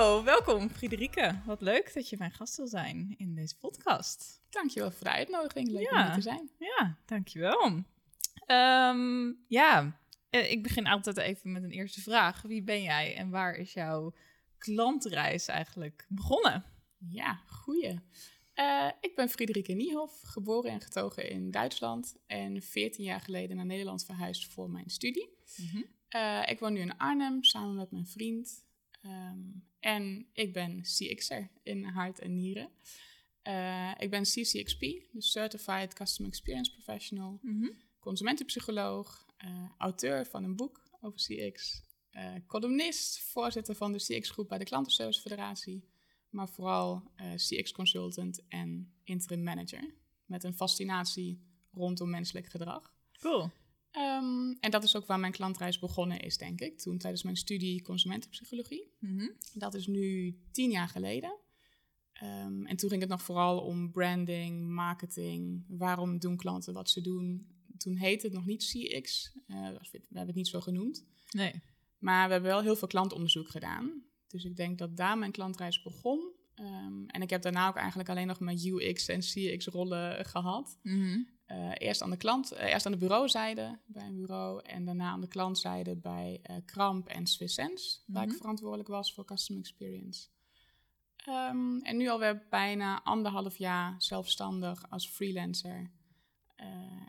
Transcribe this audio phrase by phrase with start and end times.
[0.00, 1.40] Hallo, welkom Friederike.
[1.46, 4.42] Wat leuk dat je mijn gast wil zijn in deze podcast.
[4.50, 5.68] Dankjewel voor de uitnodiging.
[5.68, 5.98] Leuk Ja.
[6.00, 6.50] om hier te zijn.
[6.58, 7.84] Ja, dankjewel.
[8.46, 10.00] Ehm ja,
[10.30, 12.42] eh, ik begin altijd even met een eerste vraag.
[12.42, 14.14] Wie ben jij en waar is jouw
[14.58, 16.64] klantreis eigenlijk begonnen?
[17.08, 18.00] Ja, goeie.
[18.54, 23.66] Eh, ik ben Friederike Niehoff, geboren en getogen in Duitsland en 14 jaar geleden naar
[23.66, 25.28] Nederland verhuisd voor mijn studie.
[26.08, 28.68] Eh, ik woon nu in Arnhem samen met mijn vriend.
[29.00, 29.38] Ehm,
[29.80, 32.70] en ik ben CX'er in hart en nieren.
[33.42, 34.80] Eh, ik ben CCXP,
[35.12, 37.70] dus Certified Customer Experience Professional, Mhm.
[37.98, 44.58] consumentenpsycholoog, eh, auteur van een boek over CX, eh, columnist, voorzitter van de CX-groep bij
[44.58, 45.88] de Klantenservice Federatie,
[46.30, 51.42] maar vooral CX-consultant en interim manager met een fascinatie
[51.72, 52.94] rondom menselijk gedrag.
[53.20, 53.50] Cool.
[53.90, 57.36] Ehm, en dat is ook waar mijn klantreis begonnen is, denk ik, toen tijdens mijn
[57.36, 58.92] studie consumentenpsychologie.
[58.98, 59.28] Mhm.
[59.54, 61.36] Dat is nu tien jaar geleden.
[62.12, 65.64] Ehm, en toen ging het nog vooral om branding, marketing.
[65.68, 67.46] Waarom doen klanten wat ze doen?
[67.76, 69.32] Toen heette het nog niet CX.
[69.46, 71.06] eh, we hebben het niet zo genoemd.
[71.30, 71.52] Nee.
[71.98, 74.02] Maar we hebben wel heel veel klantonderzoek gedaan.
[74.26, 76.32] Dus ik denk dat daar mijn klantreis begon.
[76.54, 80.78] Ehm, en ik heb daarna ook eigenlijk alleen nog maar UX en CX rollen gehad.
[80.82, 81.18] Mhm.
[81.50, 85.10] Eh, eerst aan de klant, eh, eerst aan de bureauzijde bij een bureau en daarna
[85.10, 88.32] aan de klantzijde bij eh, Kramp en Swiss Sense, waar Mhm.
[88.32, 90.28] ik verantwoordelijk was voor customer experience.
[91.16, 95.90] Ehm, en nu alweer bijna anderhalf jaar zelfstandig als freelancer.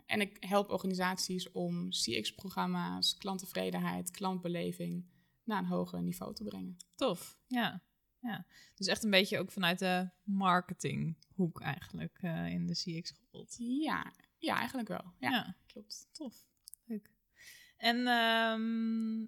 [0.06, 5.04] En ik help organisaties om CX-programma's, klanttevredenheid, klantbeleving
[5.44, 6.76] naar een hoger niveau te brengen.
[6.94, 7.38] Tof.
[7.46, 7.82] Ja.
[8.20, 8.46] ja.
[8.74, 12.18] Dus echt een beetje ook vanuit de marketinghoek eigenlijk
[12.48, 13.54] in de CX gerold.
[13.58, 14.12] Ja,
[14.42, 15.12] ja eigenlijk wel.
[15.18, 16.06] Ja, klopt.
[16.12, 16.34] Tof.
[16.84, 17.10] Leuk.
[17.76, 19.22] En ehm,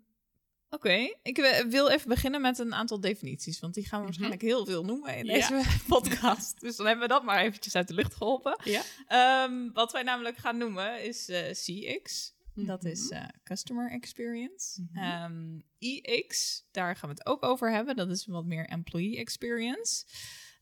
[0.69, 4.05] oké, ik wil even beginnen met een aantal definities, want die gaan we Mhm.
[4.07, 5.33] waarschijnlijk heel veel noemen in Ja.
[5.33, 5.63] deze
[5.95, 6.61] podcast.
[6.61, 8.61] Dus dan hebben we dat maar eventjes uit de lucht geholpen.
[8.65, 8.83] Ja.
[9.07, 12.33] Ehm, wat wij namelijk gaan noemen is eh, CX.
[12.55, 12.91] Dat Mhm.
[12.91, 14.83] is eh, Customer Experience.
[14.93, 14.99] Mhm.
[15.05, 17.97] Ehm, EX, daar gaan we het ook over hebben.
[17.97, 20.05] Dat is wat meer Employee Experience.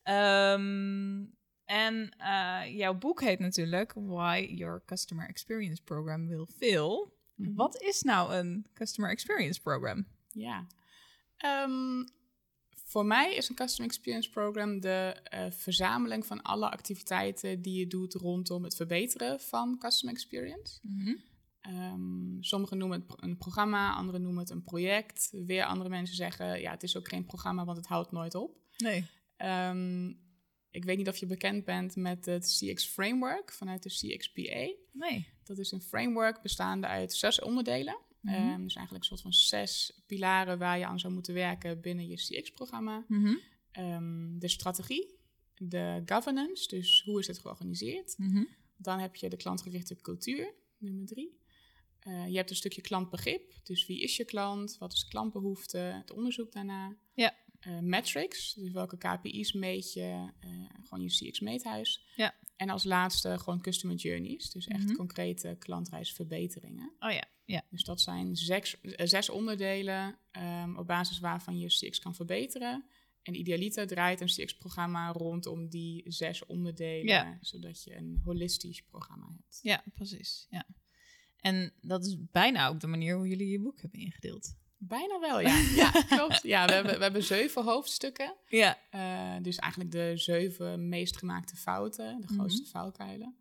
[0.03, 1.25] Ehm,
[1.65, 7.17] en eh, jouw boek heet natuurlijk Why Your Customer Experience Program Will Fail.
[7.34, 7.55] Mhm.
[7.55, 10.06] Wat is nou een Customer Experience Program?
[10.28, 10.67] Ja.
[11.37, 12.05] Ehm,
[12.84, 17.87] voor mij is een Customer Experience Program de eh, verzameling van alle activiteiten die je
[17.87, 20.81] doet rondom het verbeteren van Customer Experience.
[21.61, 25.31] Ehm, sommigen noemen het een programma, anderen noemen het een project.
[25.47, 28.56] Weer andere mensen zeggen, ja, het is ook geen programma, want het houdt nooit op.
[28.77, 29.06] Nee.
[29.37, 30.12] Ehm,
[30.72, 34.75] ik weet niet of je bekend bent met het CX Framework vanuit de CXPA.
[34.93, 35.28] Nee.
[35.44, 37.97] Dat is een framework bestaande uit zes onderdelen.
[38.21, 38.34] Mhm.
[38.34, 42.09] Ehm, dus eigenlijk een soort van zes pilaren waar je aan zou moeten werken binnen
[42.09, 43.05] je CX-programma.
[43.09, 43.34] Mhm.
[43.71, 45.15] Ehm, de strategie,
[45.55, 48.15] de governance, dus hoe is het georganiseerd.
[48.19, 48.44] Mhm.
[48.77, 51.41] Dan heb je de klantgerichte cultuur, nummer drie.
[51.99, 55.78] Eh, je hebt een stukje klantbegrip, dus wie is je klant, wat is de klantbehoefte,
[55.78, 56.97] het onderzoek daarna.
[57.15, 57.37] Ja.
[57.62, 60.50] Eh, metrics, dus welke KPI's meet je, eh,
[60.83, 62.05] gewoon je CX-meethuis.
[62.17, 62.34] Ja.
[62.56, 64.95] En als laatste gewoon customer journeys, dus echt Mhm.
[64.97, 66.93] concrete klantreisverbeteringen.
[66.99, 67.25] Oh ja.
[67.45, 67.62] Ja.
[67.71, 72.84] Dus dat zijn zes, eh, zes onderdelen ehm, op basis waarvan je CX kan verbeteren.
[73.22, 77.39] En idealiter draait een CX-programma rondom die zes onderdelen, Ja.
[77.41, 79.59] zodat je een holistisch programma hebt.
[79.62, 80.47] Ja, precies.
[80.51, 80.67] Ja.
[81.41, 84.54] En dat is bijna ook de manier hoe jullie je boek hebben ingedeeld.
[84.89, 85.59] Bijna wel, ja.
[85.83, 86.43] ja klopt.
[86.43, 88.34] Ja, we hebben, we hebben zeven hoofdstukken.
[88.49, 88.79] Ja.
[88.91, 92.34] Eh, dus eigenlijk de zeven meest gemaakte fouten, de Mhm.
[92.34, 93.37] grootste vuilkuilen.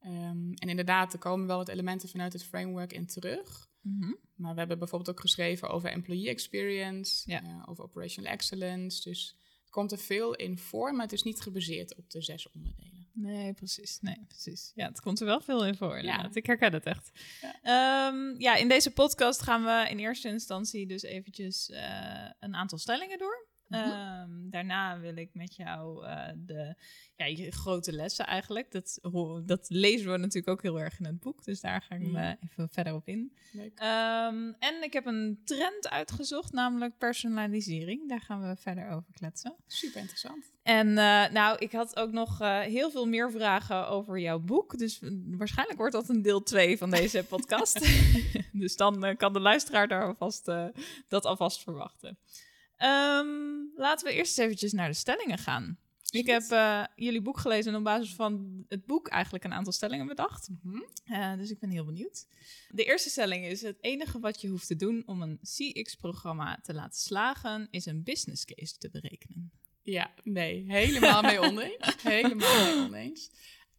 [0.00, 3.68] Ehm, en inderdaad, er komen wel wat elementen vanuit het framework in terug.
[3.80, 4.12] Mhm.
[4.34, 7.42] Maar we hebben bijvoorbeeld ook geschreven over employee experience, Ja.
[7.42, 9.02] eh, over operational excellence.
[9.08, 12.50] Dus het komt er veel in voor, maar het is niet gebaseerd op de zes
[12.50, 13.05] onderdelen.
[13.18, 13.98] Nee, precies.
[14.00, 14.72] Nee, precies.
[14.74, 15.96] Ja, het komt er wel veel in voor.
[15.96, 16.34] Inderdaad.
[16.34, 16.40] Ja.
[16.40, 17.10] Ik herken het echt.
[17.40, 17.54] Ja.
[17.62, 18.34] Ja.
[18.38, 23.18] ja, in deze podcast gaan we in eerste instantie dus eventjes eh, een aantal stellingen
[23.18, 23.46] door.
[23.68, 23.80] Mhm.
[23.80, 26.74] Ehm, daarna wil ik met jou uh, de
[27.16, 28.70] ja, je grote lessen eigenlijk.
[28.70, 28.98] Dat,
[29.44, 31.44] dat lezen we natuurlijk ook heel erg in het boek.
[31.44, 33.32] Dus daar ga ik me even verder op in.
[33.54, 38.08] Um, en ik heb een trend uitgezocht, namelijk personalisering.
[38.08, 39.54] Daar gaan we verder over kletsen.
[39.66, 40.52] Super interessant.
[40.62, 44.78] En uh, nou, ik had ook nog uh, heel veel meer vragen over jouw boek.
[44.78, 47.88] Dus waarschijnlijk wordt dat een deel 2 van deze podcast.
[48.52, 50.44] dus dan kan de luisteraar daar alvast,
[51.08, 52.18] dat alvast verwachten.
[52.78, 55.78] Um, laten we eerst eventjes naar de stellingen gaan.
[56.10, 59.72] Ik heb uh, jullie boek gelezen en op basis van het boek eigenlijk een aantal
[59.72, 60.48] stellingen bedacht.
[60.48, 60.86] Mm -hmm.
[61.06, 62.26] uh, dus ik ben heel benieuwd.
[62.68, 66.74] De eerste stelling is: het enige wat je hoeft te doen om een CX-programma te
[66.74, 69.50] laten slagen, is een business case te berekenen.
[69.82, 72.02] Ja, nee, helemaal mee oneens.
[72.02, 73.30] helemaal mee oneens.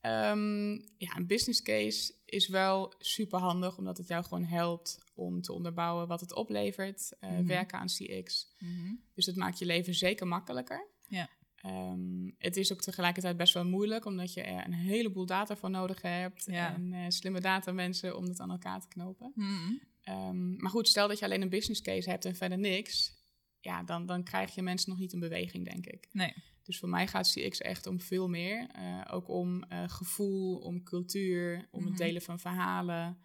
[0.01, 5.41] Um, ja, een business case is wel super handig, omdat het jou gewoon helpt om
[5.41, 7.47] te onderbouwen wat het oplevert, uh, mm -hmm.
[7.47, 8.53] werken aan CX.
[8.57, 9.01] -hmm.
[9.13, 10.88] Dus het maakt je leven zeker makkelijker.
[11.07, 11.29] Ja.
[11.65, 15.69] Um, het is ook tegelijkertijd best wel moeilijk, omdat je er een heleboel data voor
[15.69, 16.45] nodig hebt.
[16.45, 16.74] Ja.
[16.74, 19.31] En uh, slimme data mensen om het aan elkaar te knopen.
[19.35, 19.81] -hmm.
[20.03, 23.15] um, maar goed, stel dat je alleen een business case hebt en verder niks.
[23.62, 26.07] Ja, dan, dan krijg je mensen nog niet in beweging, denk ik.
[26.12, 26.33] Nee.
[26.67, 28.69] Dus voor mij gaat CX echt om veel meer.
[28.77, 31.81] Uh, ook om uh, gevoel, om cultuur, om mm -hmm.
[31.81, 32.03] het mhm.
[32.03, 33.17] delen van verhalen.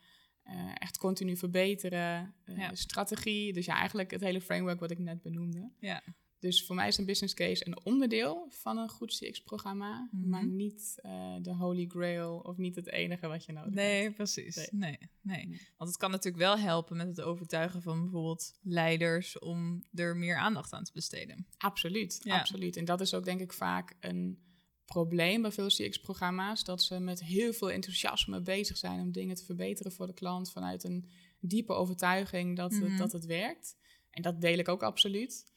[0.46, 2.34] Uh, echt continu verbeteren.
[2.44, 2.74] Ja.
[2.74, 3.52] Strategie.
[3.52, 5.70] Dus ja, eigenlijk het hele framework wat ik net benoemde.
[5.78, 6.02] Ja.
[6.42, 10.30] Dus voor mij is een business case een onderdeel van een goed CX-programma, mm -hmm.
[10.30, 10.94] maar niet
[11.42, 14.14] de holy grail of niet het enige wat je nodig nee, hebt.
[14.14, 14.56] Precies.
[14.56, 15.08] Nee, precies.
[15.22, 15.60] Nee, nee.
[15.76, 20.36] Want het kan natuurlijk wel helpen met het overtuigen van bijvoorbeeld leiders om er meer
[20.36, 21.46] aandacht aan te besteden.
[21.58, 22.38] Absoluut, ja.
[22.38, 22.76] absoluut.
[22.76, 24.38] En dat is ook denk ik vaak een
[24.84, 29.44] probleem bij veel CX-programma's, dat ze met heel veel enthousiasme bezig zijn om dingen te
[29.44, 31.08] verbeteren voor de klant vanuit een
[31.40, 32.88] diepe overtuiging dat, mm -hmm.
[32.88, 33.76] het, dat het werkt.
[34.10, 35.51] En dat deel ik ook absoluut.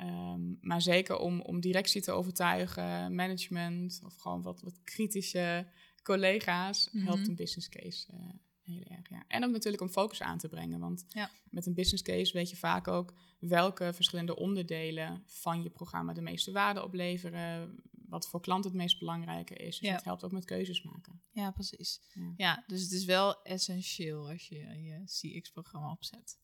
[0.00, 5.66] Um, maar zeker om, om directie te overtuigen, management of gewoon wat, wat kritische
[6.02, 7.08] collega's, mm -hmm.
[7.08, 8.20] helpt een business case uh,
[8.62, 9.08] heel erg.
[9.08, 9.24] Ja.
[9.28, 10.80] En ook natuurlijk om focus aan te brengen.
[10.80, 11.30] Want ja.
[11.50, 16.20] met een business case weet je vaak ook welke verschillende onderdelen van je programma de
[16.20, 17.76] meeste waarde opleveren.
[17.90, 19.78] Wat voor klant het meest belangrijke is.
[19.78, 19.94] Dus ja.
[19.94, 21.22] het helpt ook met keuzes maken.
[21.30, 22.00] Ja, precies.
[22.14, 22.32] Ja.
[22.36, 26.38] ja, dus het is wel essentieel als je je CX-programma opzet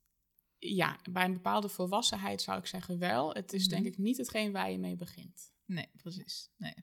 [0.69, 3.35] ja, bij een bepaalde volwassenheid zou ik zeggen wel.
[3.35, 5.53] Het is denk ik niet hetgeen waar je mee begint.
[5.67, 6.51] Nee, precies.
[6.57, 6.75] Nee.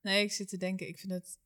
[0.00, 1.38] Nee, ik zit te denken, ik vind het...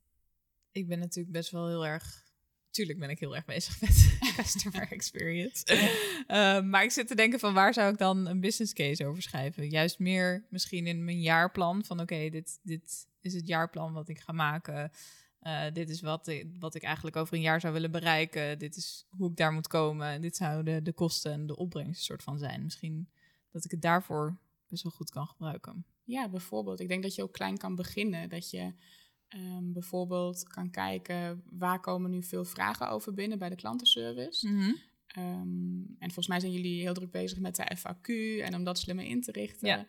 [0.73, 2.27] Ik ben natuurlijk best wel heel erg...
[2.71, 5.75] Tuurlijk ben ik heel erg bezig met customer experience.
[5.75, 9.23] uh, maar ik zit te denken van waar zou ik dan een business case over
[9.23, 9.69] schrijven?
[9.71, 14.21] Juist meer misschien in mijn jaarplan van oké, dit, dit is het jaarplan wat ik
[14.21, 14.91] ga maken.
[15.43, 18.59] Uh, dit is wat ik, wat ik eigenlijk over een jaar zou willen bereiken.
[18.59, 20.21] Dit is hoe ik daar moet komen.
[20.21, 22.63] Dit zouden de kosten en de opbrengst soort van zijn.
[22.63, 23.09] Misschien
[23.51, 24.39] dat ik het daarvoor
[24.69, 25.85] best wel goed kan gebruiken.
[26.05, 26.81] Ja, bijvoorbeeld.
[26.81, 28.29] Ik denk dat je ook klein kan beginnen.
[28.29, 28.73] Dat je
[29.35, 34.49] um, bijvoorbeeld kan kijken waar komen nu veel vragen over binnen bij de klantenservice.
[34.49, 34.77] Mm -hmm.
[35.25, 38.07] um, en volgens mij zijn jullie heel druk bezig met de FAQ
[38.45, 39.69] en om dat slimmer in te richten.
[39.69, 39.87] Ja.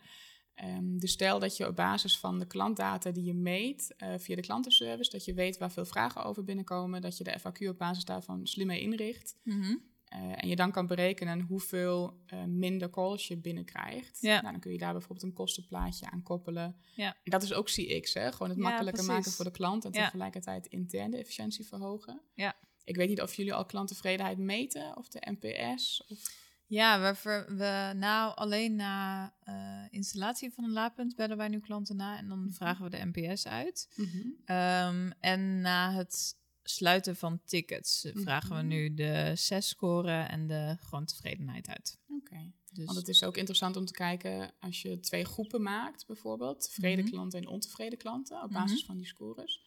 [0.64, 4.36] Um, dus stel dat je op basis van de klantdata die je meet uh, via
[4.36, 7.78] de klantenservice, dat je weet waar veel vragen over binnenkomen, dat je de FAQ op
[7.78, 9.36] basis daarvan slimmer inricht.
[9.42, 9.82] Mm -hmm.
[10.14, 14.18] uh, en je dan kan berekenen hoeveel uh, minder calls je binnenkrijgt.
[14.20, 14.40] Ja.
[14.40, 16.76] Nou, dan kun je daar bijvoorbeeld een kostenplaatje aan koppelen.
[16.94, 17.16] Ja.
[17.24, 18.32] En dat is ook CX, hè?
[18.32, 19.24] gewoon het ja, makkelijker precies.
[19.24, 22.20] maken voor de klant en tegelijkertijd intern de efficiëntie verhogen.
[22.34, 22.56] Ja.
[22.84, 26.04] Ik weet niet of jullie al klanttevredenheid meten of de NPS.
[26.08, 26.48] Of...
[26.70, 31.96] Ja, we, we nou alleen na uh, installatie van een laadpunt bellen wij nu klanten
[31.96, 32.52] na en dan -hmm.
[32.52, 33.88] vragen we de NPS uit.
[33.96, 34.56] Mm -hmm.
[34.56, 38.22] um, en na het sluiten van tickets mm -hmm.
[38.22, 41.98] vragen we nu de CES-score en de gewoon tevredenheid uit.
[42.08, 42.18] Oké.
[42.18, 42.52] Okay.
[42.72, 42.84] Dus...
[42.84, 47.04] Want het is ook interessant om te kijken als je twee groepen maakt, bijvoorbeeld tevreden
[47.10, 49.62] klanten en ontevreden klanten, op basis van die scores.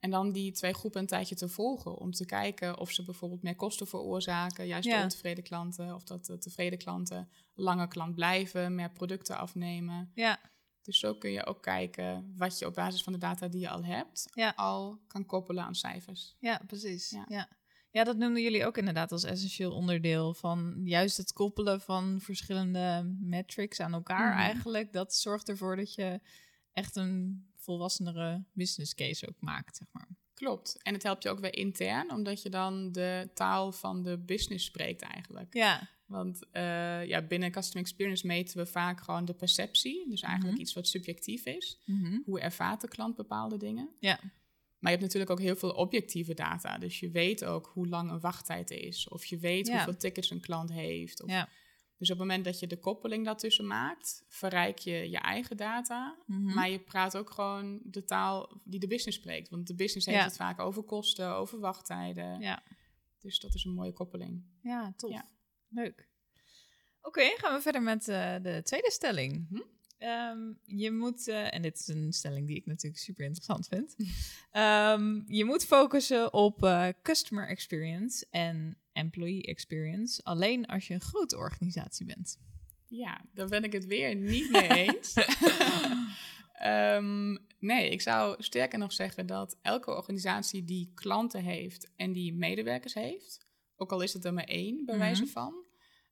[0.00, 1.96] En dan die twee groepen een tijdje te volgen.
[1.96, 4.66] Om te kijken of ze bijvoorbeeld meer kosten veroorzaken.
[4.66, 5.02] Juist ja.
[5.02, 5.94] ontevreden klanten.
[5.94, 8.74] Of dat de tevreden klanten langer klant blijven.
[8.74, 10.10] Meer producten afnemen.
[10.14, 10.40] Ja.
[10.82, 13.68] Dus zo kun je ook kijken wat je op basis van de data die je
[13.68, 14.28] al hebt.
[14.34, 14.52] Ja.
[14.56, 16.36] Al kan koppelen aan cijfers.
[16.38, 17.10] Ja, precies.
[17.10, 17.24] Ja.
[17.28, 17.48] ja.
[17.92, 23.16] Ja, dat noemden jullie ook inderdaad als essentieel onderdeel van juist het koppelen van verschillende
[23.20, 24.38] metrics aan elkaar mm.
[24.38, 24.92] eigenlijk.
[24.92, 26.20] Dat zorgt ervoor dat je
[26.72, 30.08] echt een volwassenere business case ook maakt, zeg maar.
[30.34, 30.82] Klopt.
[30.82, 34.64] En het helpt je ook weer intern, omdat je dan de taal van de business
[34.64, 35.54] spreekt eigenlijk.
[35.54, 35.88] Ja.
[36.06, 40.08] Want uh, ja, binnen Customer Experience meten we vaak gewoon de perceptie.
[40.08, 40.60] Dus eigenlijk mm -hmm.
[40.60, 41.80] iets wat subjectief is.
[41.84, 42.22] Mm -hmm.
[42.24, 43.88] Hoe ervaart de klant bepaalde dingen?
[43.98, 44.18] Ja.
[44.78, 46.78] Maar je hebt natuurlijk ook heel veel objectieve data.
[46.78, 49.08] Dus je weet ook hoe lang een wachttijd is.
[49.08, 49.74] Of je weet ja.
[49.74, 51.22] hoeveel tickets een klant heeft.
[51.22, 51.48] Of ja.
[52.00, 56.16] Dus op het moment dat je de koppeling daartussen maakt, verrijk je je eigen data.
[56.26, 56.54] Mhm.
[56.54, 59.48] Maar je praat ook gewoon de taal die de business spreekt.
[59.48, 60.24] Want de business heeft Ja.
[60.24, 62.40] het vaak over kosten, over wachttijden.
[62.40, 62.62] Ja.
[63.18, 64.44] Dus dat is een mooie koppeling.
[64.62, 65.10] Ja, tof.
[65.10, 65.28] Ja.
[65.68, 66.08] Leuk.
[67.02, 69.64] Oké, gaan we verder met eh, de tweede stelling.
[69.98, 73.96] Ehm, je moet, eh, en dit is een stelling die ik natuurlijk super interessant vind.
[74.50, 80.22] Ehm, je moet focussen op eh, customer experience en employee experience.
[80.24, 82.38] Alleen als je een grote organisatie bent.
[82.86, 85.14] Ja, daar ben ik het weer niet mee eens.
[86.52, 92.34] Ehm, nee, ik zou sterker nog zeggen dat elke organisatie die klanten heeft en die
[92.34, 95.04] medewerkers heeft, ook al is het er maar één bij Mhm.
[95.04, 95.54] wijze van,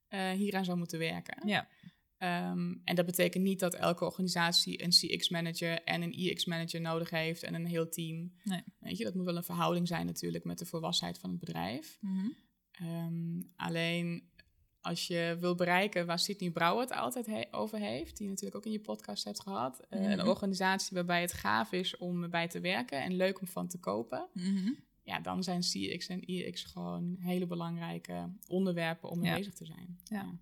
[0.08, 1.48] eh, hieraan zou moeten werken.
[1.48, 1.68] Ja.
[2.18, 7.42] Ehm, en dat betekent niet dat elke organisatie een CX-manager en een EX-manager nodig heeft
[7.42, 8.32] en een heel team.
[8.44, 8.62] Nee.
[8.78, 11.98] Weet je, dat moet wel een verhouding zijn natuurlijk met de volwassenheid van het bedrijf.
[12.00, 12.28] Mhm.
[12.80, 14.28] Ehm, alleen
[14.80, 18.56] als je wil bereiken waar Sydney Brouwer het altijd he- over heeft, die je natuurlijk
[18.56, 20.10] ook in je podcast hebt gehad, eh, Mhm.
[20.10, 23.78] een organisatie waarbij het gaaf is om bij te werken en leuk om van te
[23.78, 24.70] kopen, Mhm.
[25.02, 29.36] ja, dan zijn CX en EX gewoon hele belangrijke onderwerpen om mee Ja.
[29.36, 29.98] bezig te zijn.
[30.04, 30.36] Ja.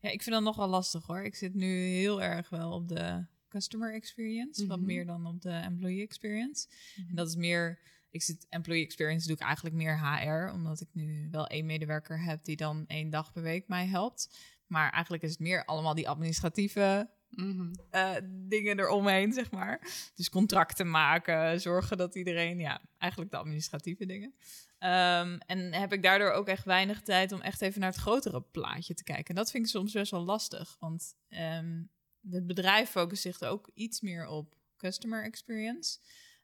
[0.00, 1.22] Ja, ik vind dat nogal lastig hoor.
[1.22, 4.86] Ik zit nu heel erg wel op de customer experience, wat Mhm.
[4.86, 6.68] meer dan op de employee experience.
[6.96, 7.08] Mhm.
[7.08, 7.78] En dat is meer,
[8.10, 12.22] ik zit employee experience doe ik eigenlijk meer HR, omdat ik nu wel één medewerker
[12.22, 14.38] heb die dan één dag per week mij helpt.
[14.66, 17.74] Maar eigenlijk is het meer allemaal die administratieve Mhm.
[17.90, 19.80] eh, dingen eromheen, zeg maar.
[20.14, 24.34] Dus contracten maken, zorgen dat iedereen, ja, eigenlijk de administratieve dingen.
[24.78, 28.40] Ehm, en heb ik daardoor ook echt weinig tijd om echt even naar het grotere
[28.40, 29.24] plaatje te kijken.
[29.24, 31.82] En dat vind ik soms best wel lastig, want ehm,
[32.30, 35.98] het bedrijf focust zich er ook iets meer op customer experience.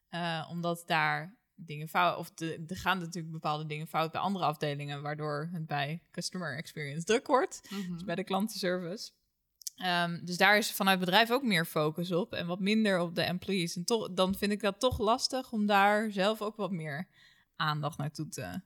[0.09, 4.45] Eh, omdat daar dingen fout, of de, er gaan natuurlijk bepaalde dingen fout bij andere
[4.45, 7.93] afdelingen, waardoor het bij customer experience druk wordt Mhm.
[7.93, 9.11] dus bij de klantenservice.
[9.75, 13.15] Ehm, dus daar is vanuit het bedrijf ook meer focus op en wat minder op
[13.15, 13.75] de employees.
[13.75, 17.07] En toch, dan vind ik dat toch lastig om daar zelf ook wat meer
[17.55, 18.61] aandacht naartoe te,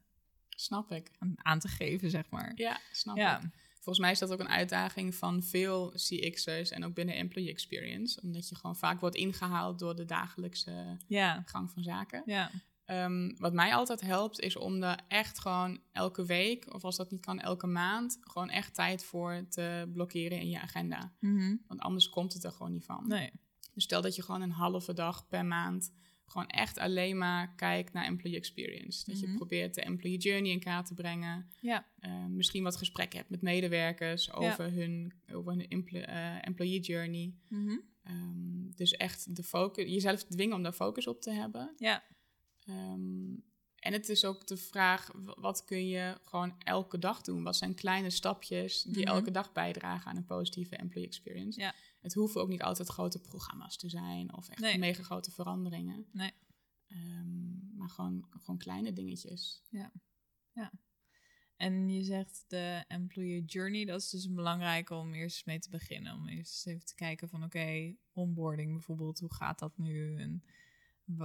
[0.50, 1.12] Snap ik.
[1.20, 2.52] aan, aan te geven, zeg maar.
[2.56, 3.50] Ja, snap Ja, ik.
[3.74, 8.22] Volgens mij is dat ook een uitdaging van veel CX'ers en ook binnen employee experience.
[8.22, 12.22] Omdat je gewoon vaak wordt ingehaald door de dagelijkse ja, gang van zaken.
[12.26, 12.52] ja.
[12.90, 17.12] Ehm, wat mij altijd helpt, is om er echt gewoon elke week, of als dat
[17.12, 21.14] niet kan, elke maand, gewoon echt tijd voor te blokkeren in je agenda.
[21.20, 21.56] Mhm.
[21.68, 23.08] Want anders komt het er gewoon niet van.
[23.08, 23.32] Nee.
[23.74, 25.94] Dus stel dat je gewoon een halve dag per maand
[26.26, 29.06] gewoon echt alleen maar kijkt naar employee experience.
[29.06, 29.32] Dat Mhm.
[29.32, 31.50] je probeert de employee journey in kaart te brengen.
[31.62, 35.68] Ja, Eh, misschien wat gesprekken hebt met medewerkers over hun, over hun
[36.06, 37.34] eh, employee journey.
[37.50, 37.78] Mhm.
[38.04, 41.74] Ehm, dus echt de focus, jezelf dwingen om daar focus op te hebben.
[41.78, 42.04] ja.
[42.70, 43.34] Ehm,
[43.76, 47.44] en het is ook de vraag, wat kun je gewoon elke dag doen?
[47.44, 49.16] Wat zijn kleine stapjes die Mhm.
[49.16, 51.60] elke dag bijdragen aan een positieve employee experience?
[51.60, 51.74] Ja.
[52.02, 54.78] Het hoeven ook niet altijd grote programma's te zijn of echt Nee.
[54.78, 56.06] mega grote veranderingen.
[56.12, 56.32] Nee.
[56.88, 59.64] Ehm, maar gewoon, gewoon kleine dingetjes.
[61.56, 66.14] En je zegt de employee journey, dat is dus belangrijk om eerst mee te beginnen.
[66.14, 70.16] Om eerst eens even te kijken van oké, onboarding bijvoorbeeld, hoe gaat dat nu?
[70.18, 70.44] En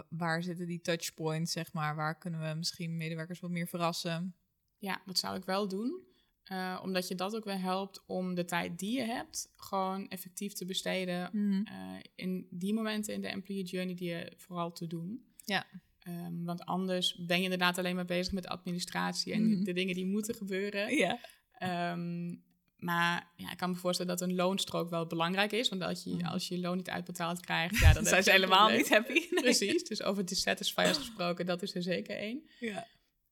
[0.09, 1.97] waar zitten die touchpoints, zeg maar?
[1.97, 4.35] Waar kunnen we misschien medewerkers wat meer verrassen?
[4.79, 6.03] Ja, dat zou ik wel doen.
[6.45, 10.53] Eh, omdat je dat ook weer helpt om de tijd die je hebt gewoon effectief
[10.53, 11.62] te besteden Mhm.
[11.67, 15.25] eh, in die momenten in de employee journey die je vooral te doen.
[15.45, 15.67] Ja.
[15.99, 19.64] Ehm, want anders ben je inderdaad alleen maar bezig met administratie en Mhm.
[19.64, 20.97] de dingen die moeten gebeuren.
[20.97, 21.19] Ja.
[21.53, 22.37] Ehm,
[22.85, 25.69] maar ja, ik kan me voorstellen dat een loonstrook wel belangrijk is.
[25.69, 26.25] Want als je, Mhm.
[26.26, 29.12] als je loon niet uitbetaald krijgt, ja, dan zijn ze helemaal niet happy.
[29.12, 29.43] Nee.
[29.43, 32.43] Precies, dus over dissatisfiers gesproken, dat is er zeker één.
[32.61, 32.87] Ja.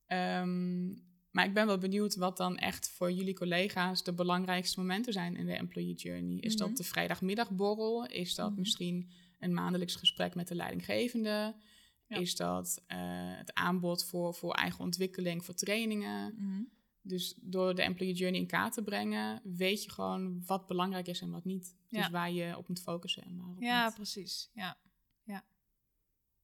[0.07, 0.87] Ehm,
[1.31, 5.37] maar ik ben wel benieuwd wat dan echt voor jullie collega's de belangrijkste momenten zijn
[5.37, 6.37] in de employee journey.
[6.41, 6.67] Is Mhm.
[6.67, 8.07] dat de vrijdagmiddagborrel?
[8.07, 8.59] Is dat Mhm.
[8.59, 11.55] misschien een maandelijks gesprek met de leidinggevende?
[12.07, 12.17] Ja.
[12.19, 12.99] Is dat eh,
[13.37, 16.35] het aanbod voor, voor eigen ontwikkeling, voor trainingen?
[16.39, 16.63] Mhm.
[17.05, 21.21] Dus door de employee journey in kaart te brengen, weet je gewoon wat belangrijk is
[21.21, 21.77] en wat niet.
[21.91, 23.95] Dus waar je op moet focussen en waarop Ja, niet.
[23.95, 24.51] precies.
[24.55, 24.79] Ja.
[25.25, 25.45] Ja.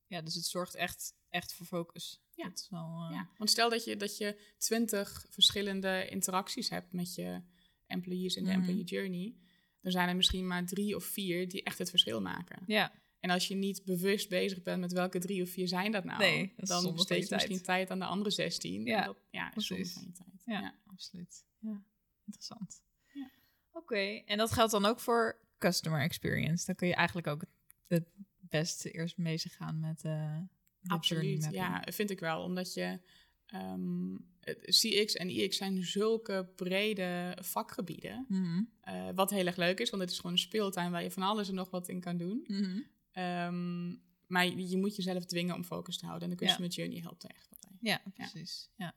[0.06, 2.20] ja, dus het zorgt echt, echt voor focus.
[2.34, 2.44] Ja.
[2.48, 6.92] Dat is wel, eh, Ja, want stel dat je, dat je twintig verschillende interacties hebt
[6.92, 7.42] met je
[7.86, 8.58] employees in de Mhm.
[8.58, 9.34] employee journey,
[9.80, 12.62] dan zijn er misschien maar drie of vier die echt het verschil maken.
[12.66, 12.92] ja.
[13.20, 16.18] En als je niet bewust bezig bent met welke drie of vier zijn dat nou,
[16.18, 17.30] Nee, dat dan besteed je tijd.
[17.30, 18.84] misschien tijd aan de andere zestien.
[18.84, 19.92] Ja, En dat, ja, is zonde precies.
[19.98, 20.37] van je tijd.
[20.48, 20.74] Ja, Ja.
[20.86, 21.44] absoluut.
[21.58, 21.82] Ja,
[22.24, 22.82] interessant.
[23.12, 23.30] Ja.
[23.72, 26.66] Oké, en dat geldt dan ook voor customer experience.
[26.66, 27.44] Dan kun je eigenlijk ook
[27.86, 28.04] het
[28.40, 30.46] beste eerst bezig gaan met de journey
[30.86, 32.42] Absoluut, ja, vind ik wel.
[32.42, 33.00] Omdat je
[33.48, 38.24] Ehm, het- CX en IX zijn zulke brede vakgebieden.
[38.28, 38.62] Mhm.
[38.80, 41.22] eh, wat heel erg leuk is, want het is gewoon een speeltuin waar je van
[41.22, 42.44] alles en nog wat in kan doen.
[42.46, 42.80] Mhm.
[43.12, 43.88] Ehm,
[44.26, 46.30] maar je, je moet jezelf dwingen om focus te houden.
[46.30, 47.76] En de customer journey helpt er echt wat bij.
[47.90, 48.70] Ja, precies.
[48.76, 48.84] Ja.
[48.86, 48.94] Ja.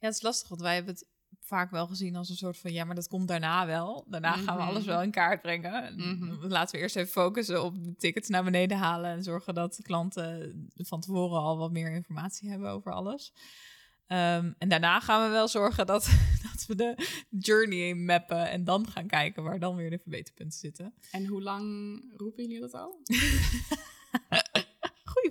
[0.00, 1.06] Ja, het is lastig, want wij hebben het
[1.40, 2.72] vaak wel gezien als een soort van...
[2.72, 4.04] ja, maar dat komt daarna wel.
[4.08, 4.70] Daarna gaan we Mhm.
[4.70, 5.84] alles wel in kaart brengen.
[5.84, 6.46] En Mhm.
[6.46, 9.10] Laten we eerst even focussen op de tickets naar beneden halen...
[9.10, 13.32] en zorgen dat de klanten van tevoren al wat meer informatie hebben over alles.
[14.06, 16.04] Ehm, en daarna gaan we wel zorgen dat,
[16.52, 16.94] dat we de
[17.30, 18.50] journey mappen...
[18.50, 20.94] en dan gaan kijken waar dan weer de verbeterpunten zitten.
[21.10, 21.64] En hoe lang
[22.16, 23.00] roepen jullie dat al?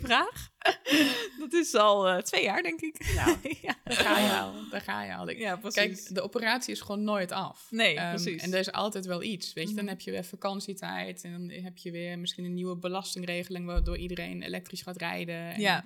[0.10, 0.50] Vraag.
[1.40, 3.14] Dat is al eh, twee jaar, denk ik.
[3.16, 3.76] Nou, ja.
[3.84, 4.70] Daar ga je al.
[4.70, 5.30] Daar ga je al.
[5.30, 5.56] Ja.
[5.56, 7.68] Kijk, de operatie is gewoon nooit af.
[7.72, 8.42] Nee, Ehm, precies.
[8.42, 9.54] En er is altijd wel iets.
[9.54, 9.94] Weet je, dan Mhm.
[9.94, 11.24] heb je weer vakantietijd.
[11.24, 13.66] En dan heb je weer misschien een nieuwe belastingregeling...
[13.66, 15.54] waardoor iedereen elektrisch gaat rijden.
[15.54, 15.86] En Ja.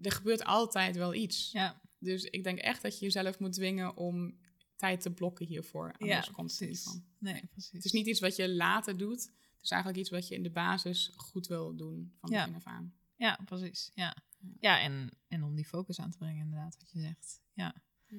[0.00, 1.50] Er gebeurt altijd wel iets.
[1.52, 4.38] Ja, Dus ik denk echt dat je jezelf moet dwingen om
[4.76, 5.94] tijd te blokken hiervoor.
[5.98, 7.04] ja Anders komt het niet van.
[7.18, 7.72] Nee, precies.
[7.72, 9.22] Het is niet iets wat je later doet.
[9.22, 12.38] Het is eigenlijk iets wat je in de basis goed wil doen van Ja.
[12.40, 12.94] begin af aan.
[13.24, 13.90] Ja, precies.
[13.94, 14.16] Ja,
[14.60, 14.80] Ja.
[14.80, 17.40] en, en om die focus aan te brengen, inderdaad, wat je zegt.
[17.52, 17.74] Ja.
[18.06, 18.18] Ja.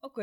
[0.00, 0.22] Oké,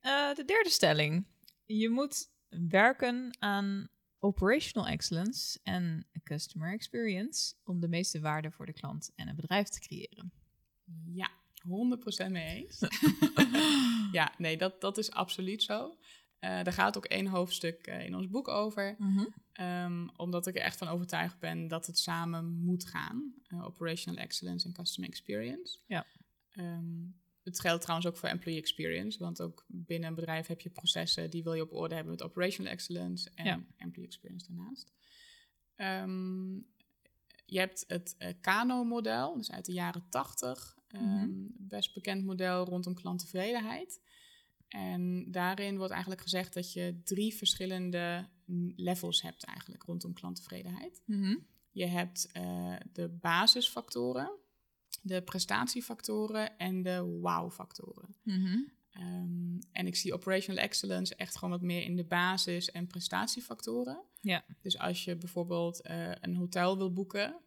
[0.00, 1.26] eh, de derde stelling.
[1.66, 3.88] Je moet werken aan
[4.18, 9.68] operational excellence en customer experience om de meeste waarde voor de klant en het bedrijf
[9.68, 10.32] te creëren.
[11.04, 11.30] Ja,
[12.26, 12.78] 100% mee eens.
[14.18, 15.97] ja, nee, dat, dat is absoluut zo.
[16.38, 18.94] Eh daar gaat ook één hoofdstuk eh, in ons boek over.
[18.98, 19.24] Mhm.
[19.52, 23.34] Ehm, omdat ik er echt van overtuigd ben dat het samen moet gaan.
[23.46, 25.78] Eh, operational excellence en customer experience.
[25.86, 26.06] Ja.
[26.50, 26.84] Ehm,
[27.42, 29.18] het geldt trouwens ook voor employee experience.
[29.18, 32.22] Want ook binnen een bedrijf heb je processen die wil je op orde hebben met
[32.22, 33.60] operational excellence en Ja.
[33.76, 34.92] employee experience daarnaast.
[35.74, 36.54] Ehm,
[37.46, 40.76] je hebt het eh, Kano-model, dus uit de jaren 80.
[40.90, 41.28] Mhm.
[41.56, 44.00] Best bekend model rondom klanttevredenheid.
[44.68, 48.28] En daarin wordt eigenlijk gezegd dat je drie verschillende
[48.76, 51.02] levels hebt eigenlijk rondom klanttevredenheid.
[51.04, 51.36] Mhm.
[51.70, 54.30] Je hebt eh, de basisfactoren,
[55.02, 58.14] de prestatiefactoren en de wow-factoren.
[58.22, 58.58] Mhm.
[58.90, 64.02] Ehm, en ik zie operational excellence echt gewoon wat meer in de basis- en prestatiefactoren.
[64.20, 64.44] Ja.
[64.60, 67.40] Dus als je bijvoorbeeld eh, een hotel wil boeken,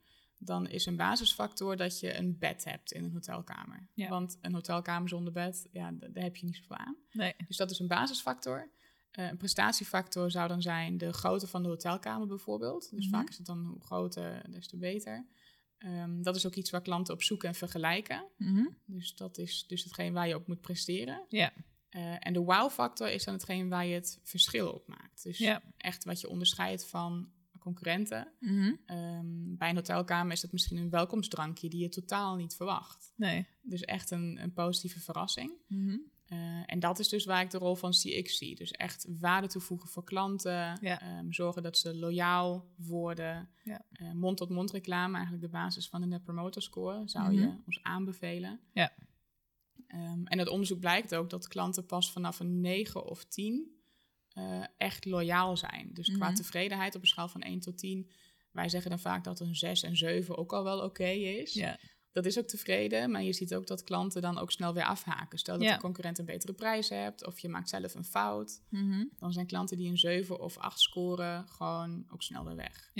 [0.43, 3.87] dan is een basisfactor dat je een bed hebt in een hotelkamer.
[3.93, 4.09] Ja.
[4.09, 6.95] Want een hotelkamer zonder bed, ja, daar heb je niet zoveel aan.
[7.11, 7.33] Nee.
[7.47, 8.71] Dus dat is een basisfactor.
[9.11, 12.89] Eh, een prestatiefactor zou dan zijn de grootte van de hotelkamer bijvoorbeeld.
[12.95, 13.15] Dus Mhm.
[13.15, 15.25] vaak is het dan hoe groter, des te beter.
[15.77, 18.25] Ehm, dat is ook iets waar klanten op zoeken en vergelijken.
[18.37, 18.65] Mhm.
[18.85, 21.25] Dus dat is dus hetgeen waar je op moet presteren.
[21.29, 21.53] Ja.
[21.89, 25.23] Eh, en de wow-factor is dan hetgeen waar je het verschil op maakt.
[25.23, 25.61] Dus Ja.
[25.77, 27.29] echt wat je onderscheidt van
[27.61, 28.27] concurrenten.
[28.39, 28.73] Mhm.
[28.85, 33.13] Ehm, bij een hotelkamer is dat misschien een welkomstdrankje die je totaal niet verwacht.
[33.15, 33.47] Nee.
[33.61, 35.51] Dus echt een, een positieve verrassing.
[35.67, 35.97] Mhm.
[36.25, 38.55] Eh, en dat is dus waar ik de rol van CX zie.
[38.55, 40.77] Dus echt waarde toevoegen voor klanten.
[40.81, 41.01] Ja.
[41.01, 43.49] ehm, zorgen dat ze loyaal worden.
[43.63, 43.85] Ja.
[43.91, 47.41] Eh, mond-tot-mond reclame, eigenlijk de basis van de Net Promoter Score, zou Mhm.
[47.41, 48.59] je ons aanbevelen.
[48.73, 48.93] Ja.
[49.87, 53.80] Ehm, en het onderzoek blijkt ook dat klanten pas vanaf een 9 of 10
[54.33, 55.89] eh, echt loyaal zijn.
[55.93, 56.35] Dus qua Mhm.
[56.35, 58.09] tevredenheid op een schaal van 1 tot 10.
[58.51, 61.53] Wij zeggen dan vaak dat een 6 en 7 ook al wel oké is.
[62.11, 65.39] Dat is ook tevreden, maar je ziet ook dat klanten dan ook snel weer afhaken.
[65.39, 65.73] Stel dat Ja.
[65.75, 68.61] de concurrent een betere prijs hebt of je maakt zelf een fout.
[68.69, 69.03] Mhm.
[69.17, 72.91] Dan zijn klanten die een 7 of 8 scoren gewoon ook snel weer weg.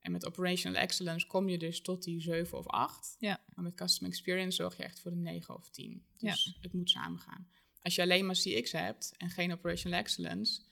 [0.00, 3.16] En met operational excellence kom je dus tot die 7 of 8.
[3.18, 3.40] Ja.
[3.54, 6.04] Maar met customer experience zorg je echt voor de 9 of 10.
[6.16, 7.48] Dus het moet samengaan.
[7.82, 10.62] Als je alleen maar CX hebt en geen operational excellence,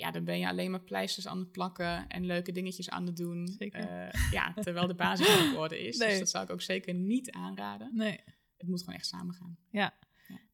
[0.00, 3.16] ja, dan ben je alleen maar pleisters aan het plakken en leuke dingetjes aan het
[3.16, 3.48] doen.
[3.58, 3.88] Zeker.
[3.88, 5.96] Eh, ja, terwijl de basis niet op orde is.
[6.00, 6.08] Nee.
[6.08, 7.90] Dus dat zou ik ook zeker niet aanraden.
[7.92, 8.20] Nee.
[8.56, 9.58] Het moet gewoon echt samengaan.
[9.70, 9.94] Ja.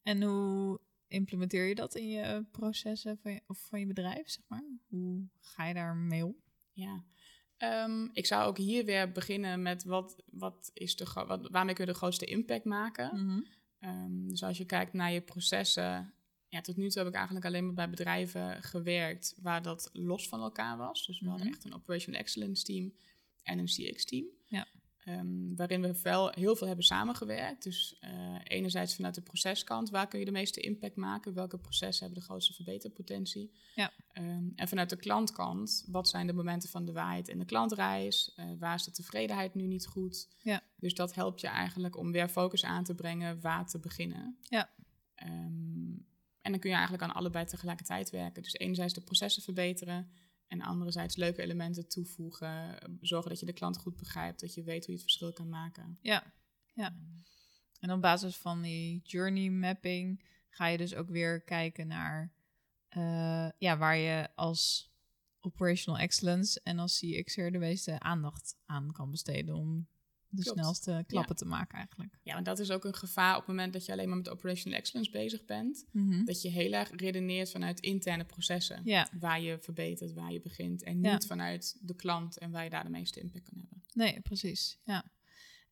[0.02, 4.44] En hoe implementeer je dat in je processen van je, of van je bedrijf, zeg
[4.48, 4.64] maar?
[4.88, 6.37] Hoe ga je daarmee om?
[6.72, 7.04] Ja.
[7.56, 11.85] Ehm, ik zou ook hier weer beginnen met wat, wat is de, wat, waarmee kun
[11.87, 13.24] je de grootste impact maken.
[13.24, 13.40] Mhm.
[13.78, 16.14] Ehm, dus als je kijkt naar je processen.
[16.57, 20.29] Ja, tot nu toe heb ik eigenlijk alleen maar bij bedrijven gewerkt waar dat los
[20.29, 21.07] van elkaar was.
[21.07, 21.55] Dus we hadden Mhm.
[21.57, 22.92] echt een Operational Excellence team
[23.42, 24.25] en een CX-team.
[24.45, 24.66] Ja.
[25.05, 27.62] Ehm, waarin we wel heel veel hebben samengewerkt.
[27.62, 31.35] Dus eh, enerzijds vanuit de proceskant, waar kun je de meeste impact maken?
[31.35, 33.53] Welke processen hebben de grootste verbeterpotentie?
[33.75, 33.92] Ja.
[34.12, 38.33] Ehm, en vanuit de klantkant, wat zijn de momenten van de waarheid in de klantreis?
[38.37, 40.29] Eh, waar is de tevredenheid nu niet goed?
[40.42, 40.62] Ja.
[40.77, 44.37] Dus dat helpt je eigenlijk om weer focus aan te brengen waar te beginnen.
[44.40, 44.71] Ja.
[45.14, 45.65] Ehm,
[46.46, 48.42] en dan kun je eigenlijk aan allebei tegelijkertijd werken.
[48.42, 50.11] Dus enerzijds de processen verbeteren
[50.46, 52.78] en anderzijds leuke elementen toevoegen.
[53.00, 55.48] Zorgen dat je de klant goed begrijpt, dat je weet hoe je het verschil kan
[55.48, 55.98] maken.
[56.00, 56.32] Ja.
[56.74, 56.96] Ja.
[57.80, 62.32] En op basis van die journey mapping ga je dus ook weer kijken naar
[62.96, 64.90] uh, ja, waar je als
[65.40, 69.88] operational excellence en als CX'er de meeste aandacht aan kan besteden om
[70.29, 72.19] de snelste klappen te maken eigenlijk.
[72.23, 74.29] Ja, en dat is ook een gevaar op het moment dat je alleen maar met
[74.29, 75.87] operational excellence bezig bent.
[75.93, 76.25] Mhm.
[76.25, 78.81] Dat je heel erg redeneert vanuit interne processen.
[78.85, 79.09] Ja.
[79.21, 80.83] Waar je verbetert, waar je begint.
[80.83, 83.83] En niet vanuit de klant en waar je daar de meeste impact kan hebben.
[83.93, 84.79] Nee, precies.
[84.85, 85.05] Ja.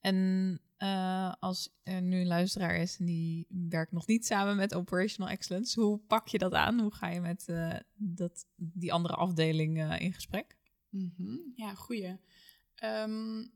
[0.01, 4.75] En uh, als er nu een luisteraar is en die werkt nog niet samen met
[4.75, 6.81] Operational Excellence, hoe pak je dat aan?
[6.81, 10.57] Hoe ga je met uh, dat, die andere afdeling uh, in gesprek?
[10.90, 11.53] Mm -hmm.
[11.55, 12.17] Ja, goeie.
[12.85, 13.53] Um,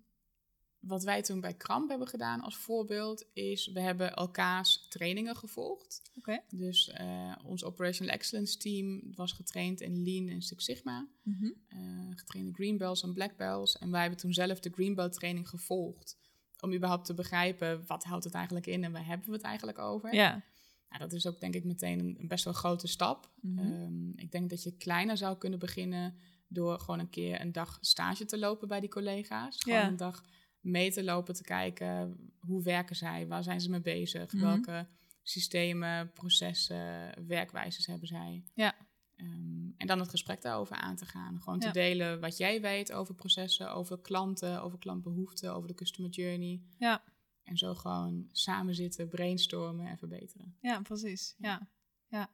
[0.80, 6.02] wat wij toen bij Kramp hebben gedaan als voorbeeld is, we hebben elkaars trainingen gevolgd.
[6.18, 6.42] Okay.
[6.48, 11.06] Dus uh, ons Operational Excellence team was getraind in Lean en Six Sigma.
[11.22, 11.54] Mm -hmm.
[11.68, 13.78] uh, getraind in Green Bells en Black Bells.
[13.78, 16.16] En wij hebben toen zelf de Green Belt training gevolgd
[16.60, 19.78] om überhaupt te begrijpen wat houdt het eigenlijk in en waar hebben we het eigenlijk
[19.78, 20.14] over.
[20.14, 20.42] Ja.
[20.88, 23.30] Nou, dat is ook denk ik meteen een, best wel grote stap.
[23.40, 24.12] Mm -hmm.
[24.16, 26.14] ik denk dat je kleiner zou kunnen beginnen
[26.48, 29.56] door gewoon een keer een dag stage te lopen bij die collega's.
[29.62, 30.24] Gewoon een dag
[30.68, 34.86] mee te lopen, te kijken hoe werken zij, waar zijn ze mee bezig, mm welke
[35.22, 38.44] systemen, processen, werkwijzes hebben zij.
[38.54, 38.74] Ja.
[39.16, 41.40] Um, en dan het gesprek daarover aan te gaan.
[41.40, 46.10] Gewoon te delen wat jij weet over processen, over klanten, over klantbehoeften, over de customer
[46.10, 46.62] journey.
[46.78, 47.02] Ja.
[47.42, 50.56] En zo gewoon samen zitten, brainstormen en verbeteren.
[50.60, 51.34] Ja, precies.
[51.38, 51.68] Ja.
[52.08, 52.30] Ja.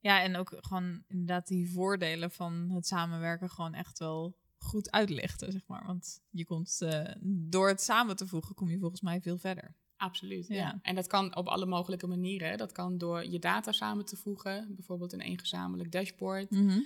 [0.00, 4.36] Ja, en ook gewoon inderdaad die voordelen van het samenwerken gewoon echt wel
[4.66, 5.86] goed uitlichten, zeg maar.
[5.86, 9.74] Want je komt uh, door het samen te voegen, kom je volgens mij veel verder.
[9.96, 10.78] Absoluut, ja.
[10.82, 12.58] En dat kan op alle mogelijke manieren.
[12.58, 16.50] Dat kan door je data samen te voegen, bijvoorbeeld in één gezamenlijk dashboard.
[16.50, 16.84] Mm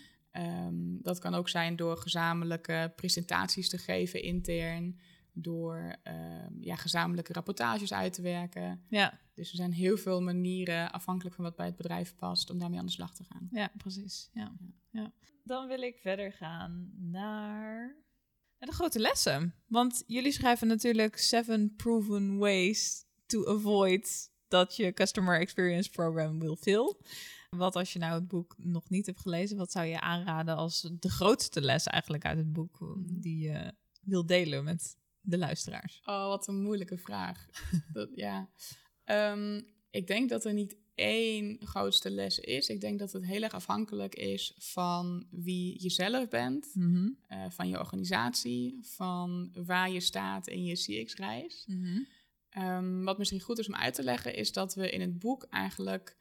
[1.02, 4.98] dat kan ook zijn door gezamenlijke presentaties te geven intern,
[5.42, 8.84] door um, ja, gezamenlijke rapportages uit te werken.
[8.88, 9.18] Ja.
[9.34, 12.78] Dus er zijn heel veel manieren, afhankelijk van wat bij het bedrijf past, om daarmee
[12.78, 13.48] aan de slag te gaan.
[13.50, 14.30] Ja, precies.
[14.32, 14.52] Ja.
[14.90, 15.12] ja.
[15.44, 17.96] Dan wil ik verder gaan naar
[18.58, 19.54] de grote lessen.
[19.66, 26.56] Want jullie schrijven natuurlijk seven proven ways to avoid dat je customer experience program will
[26.56, 27.00] fail.
[27.50, 30.90] Wat als je nou het boek nog niet hebt gelezen, wat zou je aanraden als
[30.98, 33.20] de grootste les eigenlijk uit het boek mhm.
[33.20, 36.00] die je wil delen met de luisteraars?
[36.04, 37.46] Oh, wat een moeilijke vraag.
[37.92, 38.50] dat, ja.
[39.04, 42.68] Um, ik denk dat er niet één grootste les is.
[42.68, 47.08] Ik denk dat het heel erg afhankelijk is van wie je zelf bent, mhm.
[47.26, 51.64] eh, van je organisatie, van waar je staat in je CX-reis.
[51.66, 51.98] Mhm.
[52.50, 55.46] Ehm, wat misschien goed is om uit te leggen, is dat we in het boek
[55.50, 56.16] eigenlijk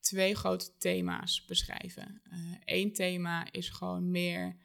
[0.00, 2.22] twee grote thema's beschrijven.
[2.64, 4.56] Eén eh, thema is gewoon meer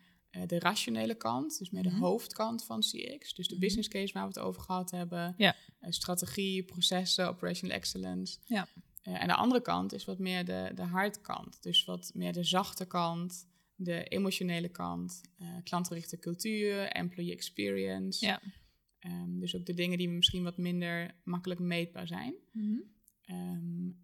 [0.45, 1.99] de rationele kant, dus meer de mhm.
[1.99, 3.33] hoofdkant van CX.
[3.33, 5.33] Dus de business case waar we het over gehad hebben.
[5.37, 5.55] Ja.
[5.81, 8.37] strategie, processen, operational excellence.
[8.45, 8.67] Ja.
[9.03, 11.63] Uh, en de andere kant is wat meer de, de hardkant.
[11.63, 15.21] Dus wat meer de zachte kant, de emotionele kant,
[15.63, 18.25] klantgerichte cultuur, employee experience.
[18.25, 18.41] Ja.
[18.99, 22.35] Um, dus ook de dingen die misschien wat minder makkelijk meetbaar zijn.
[22.51, 22.97] Mm
[23.29, 24.01] um,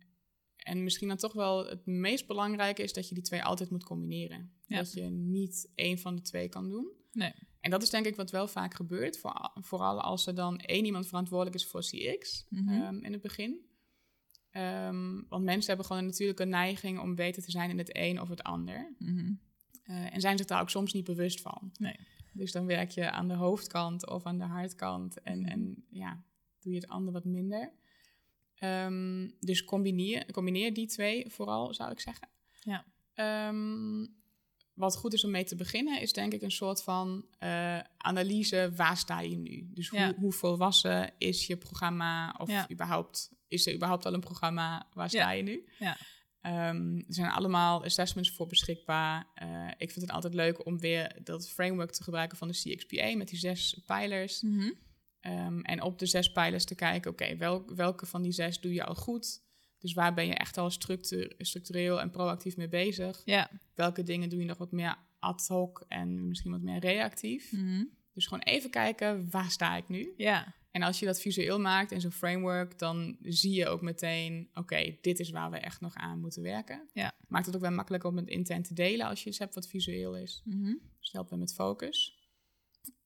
[0.66, 3.84] en misschien dan toch wel het meest belangrijke is dat je die twee altijd moet
[3.84, 4.52] combineren.
[4.68, 4.78] Ja.
[4.78, 6.92] Dat je niet één van de twee kan doen.
[7.12, 7.34] Nee.
[7.60, 9.18] En dat is denk ik wat wel vaak gebeurt.
[9.18, 12.82] Voor, vooral als er dan één iemand verantwoordelijk is voor CX mm -hmm.
[12.82, 13.66] um, in het begin.
[14.52, 18.22] Um, want mensen hebben gewoon natuurlijk een neiging om beter te zijn in het een
[18.22, 18.96] of het ander.
[18.98, 19.40] Mm -hmm.
[19.86, 21.72] uh, en zijn zich daar ook soms niet bewust van.
[21.78, 22.00] Nee.
[22.34, 25.22] Dus dan werk je aan de hoofdkant of aan de hardkant.
[25.22, 25.46] En, -hmm.
[25.46, 26.24] en ja,
[26.60, 27.74] doe je het ander wat minder.
[28.60, 32.28] Um, dus combineer, combineer die twee vooral, zou ik zeggen.
[32.64, 32.86] Ja.
[33.48, 34.16] Um,
[34.74, 38.72] wat goed is om mee te beginnen, is denk ik een soort van uh, analyse.
[38.76, 39.70] Waar sta je nu?
[39.74, 40.14] Dus hoe, ja.
[40.14, 42.36] hoe volwassen is je programma?
[42.38, 42.72] Of ja.
[42.72, 44.88] überhaupt, is er überhaupt al een programma?
[44.94, 45.32] Waar sta ja.
[45.32, 45.66] je nu?
[45.80, 45.98] Ja.
[46.70, 49.28] Um, er zijn allemaal assessments voor beschikbaar.
[49.44, 53.16] Uh, ik vind het altijd leuk om weer dat framework te gebruiken van de CXPA
[53.16, 54.42] met die zes pijlers.
[54.42, 54.74] Mm -hmm.
[55.28, 58.60] Um, en op de zes pijlers te kijken, oké, okay, wel, welke van die zes
[58.60, 59.44] doe je al goed?
[59.80, 63.22] Dus waar ben je echt al structu structureel en proactief mee bezig?
[63.26, 63.50] Ja.
[63.74, 67.52] Welke dingen doe je nog wat meer ad hoc en misschien wat meer reactief?
[67.52, 67.90] Mm -hmm.
[68.14, 70.14] Dus gewoon even kijken, waar sta ik nu?
[70.18, 70.54] Ja.
[70.72, 74.60] En als je dat visueel maakt in zo'n framework, dan zie je ook meteen, oké,
[74.60, 76.90] okay, dit is waar we echt nog aan moeten werken.
[76.94, 77.16] Ja.
[77.28, 79.68] Maakt het ook wel makkelijker om het intent te delen als je iets hebt wat
[79.68, 80.42] visueel is.
[80.46, 80.80] Mm -hmm.
[81.00, 82.20] Dus helpt we met focus.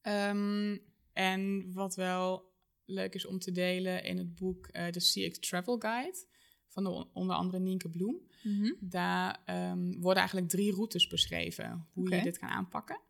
[0.01, 0.81] Um,
[1.13, 2.51] en wat wel
[2.85, 6.25] leuk is om te delen in het boek uh, de CX Travel Guide
[6.67, 8.27] van de, onder andere Nienke Bloem.
[8.43, 8.75] Mm -hmm.
[8.79, 12.17] Daar um, worden eigenlijk drie routes beschreven hoe okay.
[12.17, 13.01] je dit kan aanpakken.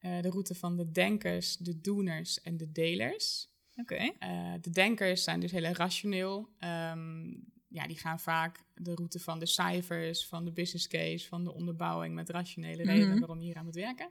[0.00, 3.48] Uh, de route van de denkers, de doeners en de delers.
[4.22, 6.48] Uh, de denkers zijn dus heel rationeel.
[6.64, 11.44] Um, ja, die gaan vaak de route van de cijfers, van de business case, van
[11.44, 13.18] de onderbouwing met rationele redenen mm -hmm.
[13.18, 14.10] waarom je hier aan moet werken.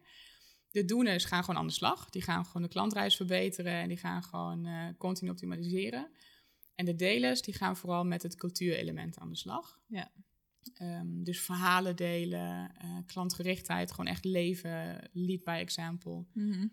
[0.72, 2.10] De doeners gaan gewoon aan de slag.
[2.10, 6.12] Die gaan gewoon de klantreis verbeteren en die gaan gewoon uh, continu optimaliseren.
[6.76, 9.80] En de delers, die gaan vooral met het cultuurelement aan de slag.
[9.88, 10.12] Ja.
[10.82, 16.26] Um, dus verhalen delen, uh, klantgerichtheid, gewoon echt leven, lead by example.
[16.34, 16.72] Mm -hmm.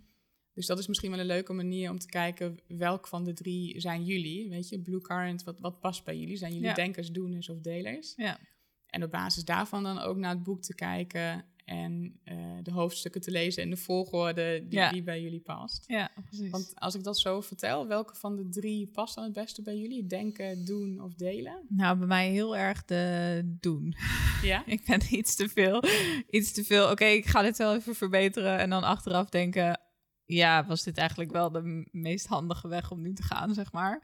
[0.53, 3.81] Dus dat is misschien wel een leuke manier om te kijken welk van de drie
[3.81, 4.49] zijn jullie.
[4.49, 6.37] Weet je, Blue Current, wat, wat past bij jullie?
[6.37, 6.75] Zijn jullie Ja.
[6.75, 8.13] denkers, doeners of delers?
[8.17, 8.39] Ja.
[8.87, 13.21] En op basis daarvan dan ook naar het boek te kijken en eh, de hoofdstukken
[13.21, 14.91] te lezen in de volgorde die, Ja.
[14.91, 15.85] die bij jullie past.
[15.87, 16.51] Ja, precies.
[16.51, 19.77] Want als ik dat zo vertel, welke van de drie past dan het beste bij
[19.77, 20.07] jullie?
[20.07, 21.63] Denken, doen of delen?
[21.69, 23.97] Nou, bij mij heel erg de doen.
[24.43, 24.63] Ja?
[24.77, 25.83] Ik ben iets te veel.
[26.31, 26.91] Iets te veel.
[26.91, 28.59] Oké, ik ga dit wel even verbeteren.
[28.59, 29.81] En dan achteraf denken.
[30.25, 34.03] Ja, was dit eigenlijk wel de meest handige weg om nu te gaan, zeg maar.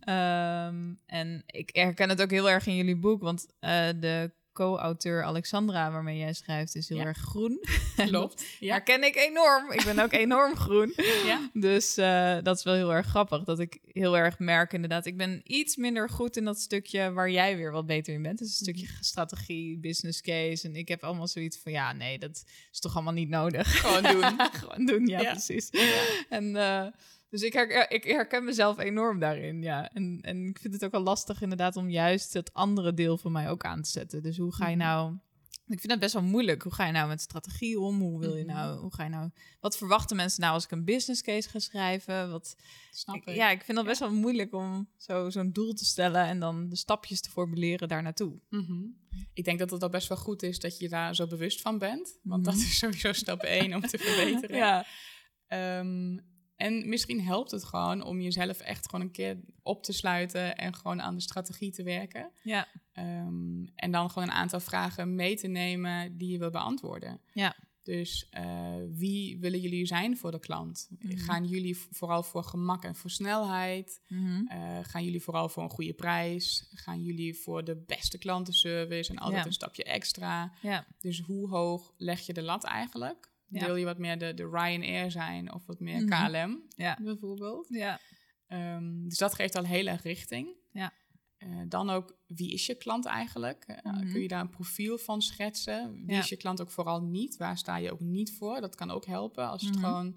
[0.00, 5.22] Ehm, en ik herken het ook heel erg in jullie boek, want eh, de co-auteur
[5.24, 7.04] Alexandra, waarmee jij schrijft, is heel Ja.
[7.04, 7.60] erg groen.
[8.06, 8.44] Klopt.
[8.60, 8.72] Ja.
[8.72, 9.72] Herken ik enorm.
[9.72, 10.92] Ik ben ook enorm groen.
[11.26, 11.50] ja.
[11.52, 13.44] Dus eh, dat is wel heel erg grappig.
[13.44, 15.06] Dat ik heel erg merk inderdaad.
[15.06, 18.38] Ik ben iets minder goed in dat stukje waar jij weer wat beter in bent.
[18.38, 20.68] Dus een stukje strategie, business case.
[20.68, 23.80] En ik heb allemaal zoiets van, ja, nee, dat is toch allemaal niet nodig.
[23.80, 24.40] Gewoon doen.
[24.60, 25.30] Gewoon doen, ja, Ja.
[25.30, 25.70] precies.
[26.28, 26.86] En eh,
[27.30, 29.90] dus ik, her- ik herken mezelf enorm daarin, ja.
[29.92, 33.32] En, en ik vind het ook wel lastig inderdaad om juist het andere deel van
[33.32, 34.22] mij ook aan te zetten.
[34.22, 34.84] Dus hoe ga je Mhm.
[34.86, 35.16] nou...
[35.66, 36.62] Ik vind dat best wel moeilijk.
[36.62, 38.00] Hoe ga je nou met strategie om?
[38.00, 38.54] Hoe wil je Mhm.
[38.54, 38.78] nou...
[38.80, 39.30] Hoe ga je nou...
[39.60, 42.30] Wat verwachten mensen nou als ik een business case ga schrijven?
[42.30, 42.56] Wat,
[42.90, 46.24] Snap ik- ja, ik vind dat best wel moeilijk om zo, zo'n doel te stellen
[46.24, 48.40] en dan de stapjes te formuleren daar naartoe.
[48.48, 48.82] Mhm.
[49.34, 51.78] Ik denk dat het al best wel goed is dat je daar zo bewust van
[51.78, 52.18] bent.
[52.22, 52.50] Want Mhm.
[52.54, 54.56] dat is sowieso stap één om te verbeteren.
[54.56, 54.86] Ja,
[55.46, 56.18] Ehm,
[56.60, 60.74] en misschien helpt het gewoon om jezelf echt gewoon een keer op te sluiten en
[60.74, 62.30] gewoon aan de strategie te werken.
[62.42, 67.20] ja, Ehm, en dan gewoon een aantal vragen mee te nemen die je wil beantwoorden.
[67.32, 67.56] Ja.
[67.82, 70.88] Dus eh, wie willen jullie zijn voor de klant?
[70.98, 71.16] Mhm.
[71.18, 74.00] Gaan jullie vooral voor gemak en voor snelheid?
[74.08, 74.46] Mhm.
[74.46, 76.70] Eh, gaan jullie vooral voor een goede prijs?
[76.74, 79.46] Gaan jullie voor de beste klantenservice en altijd Ja.
[79.46, 80.52] een stapje extra?
[80.62, 83.28] ja, Dus hoe hoog leg je de lat eigenlijk?
[83.50, 83.66] Ja.
[83.66, 86.26] Wil je wat meer de, de Ryanair zijn of wat meer Mhm.
[86.30, 87.66] KLM ja, bijvoorbeeld?
[87.68, 88.00] ja,
[88.46, 90.54] Ehm, dus dat geeft al heel erg richting.
[90.72, 90.92] Ja.
[91.36, 93.64] Eh, dan ook, wie is je klant eigenlijk?
[93.66, 94.10] Eh, Mhm.
[94.12, 95.92] Kun je daar een profiel van schetsen?
[95.92, 96.18] Wie Ja.
[96.18, 97.36] is je klant ook vooral niet?
[97.36, 98.60] Waar sta je ook niet voor?
[98.60, 99.84] Dat kan ook helpen als het Mhm.
[99.84, 100.16] gewoon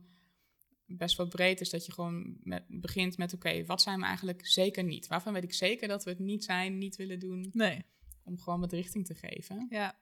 [0.85, 1.69] best wel breed is.
[1.69, 5.07] Dat je gewoon met, begint met, oké, wat zijn we eigenlijk zeker niet?
[5.07, 7.49] Waarvan weet ik zeker dat we het niet zijn, niet willen doen?
[7.51, 7.83] nee,
[8.23, 9.67] Om gewoon wat richting te geven.
[9.69, 10.01] ja.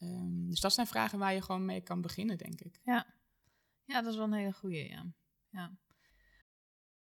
[0.00, 2.80] Ehm, dus dat zijn vragen waar je gewoon mee kan beginnen, denk ik.
[2.84, 3.06] Ja,
[3.84, 5.06] dat is wel een hele goeie, ja.
[5.50, 5.78] ja.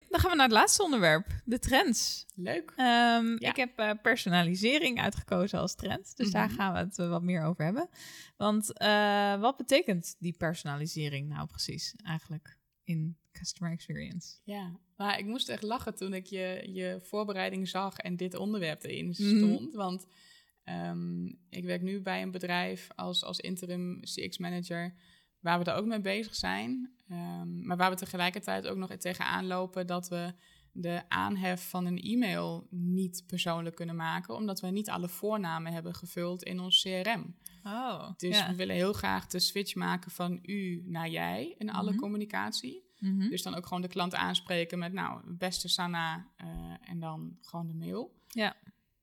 [0.10, 2.26] Dan gaan we naar het laatste onderwerp, de trends.
[2.36, 2.74] Leuk.
[2.76, 3.50] Ehm, Ja.
[3.50, 6.56] Ik heb eh, personalisering uitgekozen als trend, dus daar Mhm.
[6.56, 7.90] gaan we het eh, wat meer over hebben.
[8.38, 14.38] Want eh, wat betekent die personalisering nou precies eigenlijk in customer experience?
[14.44, 18.84] Ja, maar ik moest echt lachen toen ik je, je voorbereiding zag en dit onderwerp
[18.84, 19.38] erin Mhm.
[19.38, 19.74] stond.
[19.74, 20.06] Want
[20.70, 24.94] ehm, ik werk nu bij een bedrijf als, als interim CX-manager
[25.40, 26.92] waar we daar ook mee bezig zijn.
[27.10, 30.34] Ehm, maar waar we tegelijkertijd ook nog tegenaan lopen dat we
[30.72, 35.94] de aanhef van een e-mail niet persoonlijk kunnen maken, omdat we niet alle voornamen hebben
[35.96, 37.36] gevuld in ons CRM.
[37.64, 41.90] Oh, Dus we willen heel graag de switch maken van u naar jij in alle
[41.92, 42.00] Mhm.
[42.00, 42.84] communicatie.
[43.00, 43.30] Mhm.
[43.30, 46.48] Dus dan ook gewoon de klant aanspreken met, nou, beste Sanna, eh,
[46.90, 48.16] en dan gewoon de mail.
[48.28, 48.56] Ja.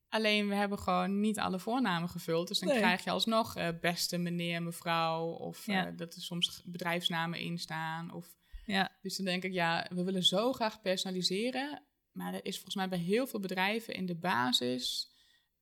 [0.09, 2.47] Alleen we hebben gewoon niet alle voornamen gevuld.
[2.47, 2.77] Dus dan Nee.
[2.77, 5.25] krijg je alsnog eh, beste meneer, mevrouw.
[5.27, 5.87] Of Ja.
[5.87, 8.11] eh, dat er soms bedrijfsnamen in staan.
[8.13, 8.91] Of, Ja.
[9.01, 11.81] dus dan denk ik, ja, we willen zo graag personaliseren.
[12.11, 15.11] Maar er is volgens mij bij heel veel bedrijven in de basis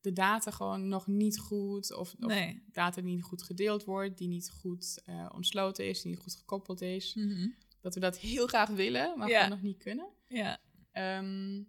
[0.00, 1.92] de data gewoon nog niet goed.
[1.94, 2.62] Of, of Nee.
[2.72, 6.34] data die niet goed gedeeld wordt, die niet goed eh, ontsloten is, die niet goed
[6.36, 7.48] gekoppeld is Mhm.
[7.80, 9.34] dat we dat heel graag willen, maar Ja.
[9.42, 10.08] gewoon nog niet kunnen.
[10.28, 10.58] Ja.
[10.92, 11.62] Ehm,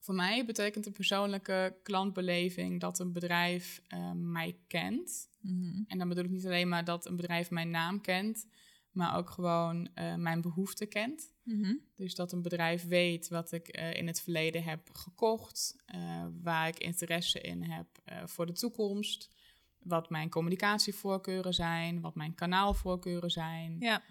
[0.00, 5.28] voor mij betekent een persoonlijke klantbeleving dat een bedrijf eh, mij kent.
[5.40, 5.82] Mhm.
[5.86, 8.46] En dan bedoel ik niet alleen maar dat een bedrijf mijn naam kent,
[8.92, 11.34] maar ook gewoon eh, mijn behoeften kent.
[11.42, 11.74] Mhm.
[11.94, 16.68] Dus dat een bedrijf weet wat ik eh, in het verleden heb gekocht, eh, waar
[16.68, 17.86] ik interesse in heb
[18.24, 19.30] voor de toekomst,
[19.78, 23.76] wat mijn communicatievoorkeuren zijn, wat mijn kanaalvoorkeuren zijn.
[23.80, 24.02] Ja.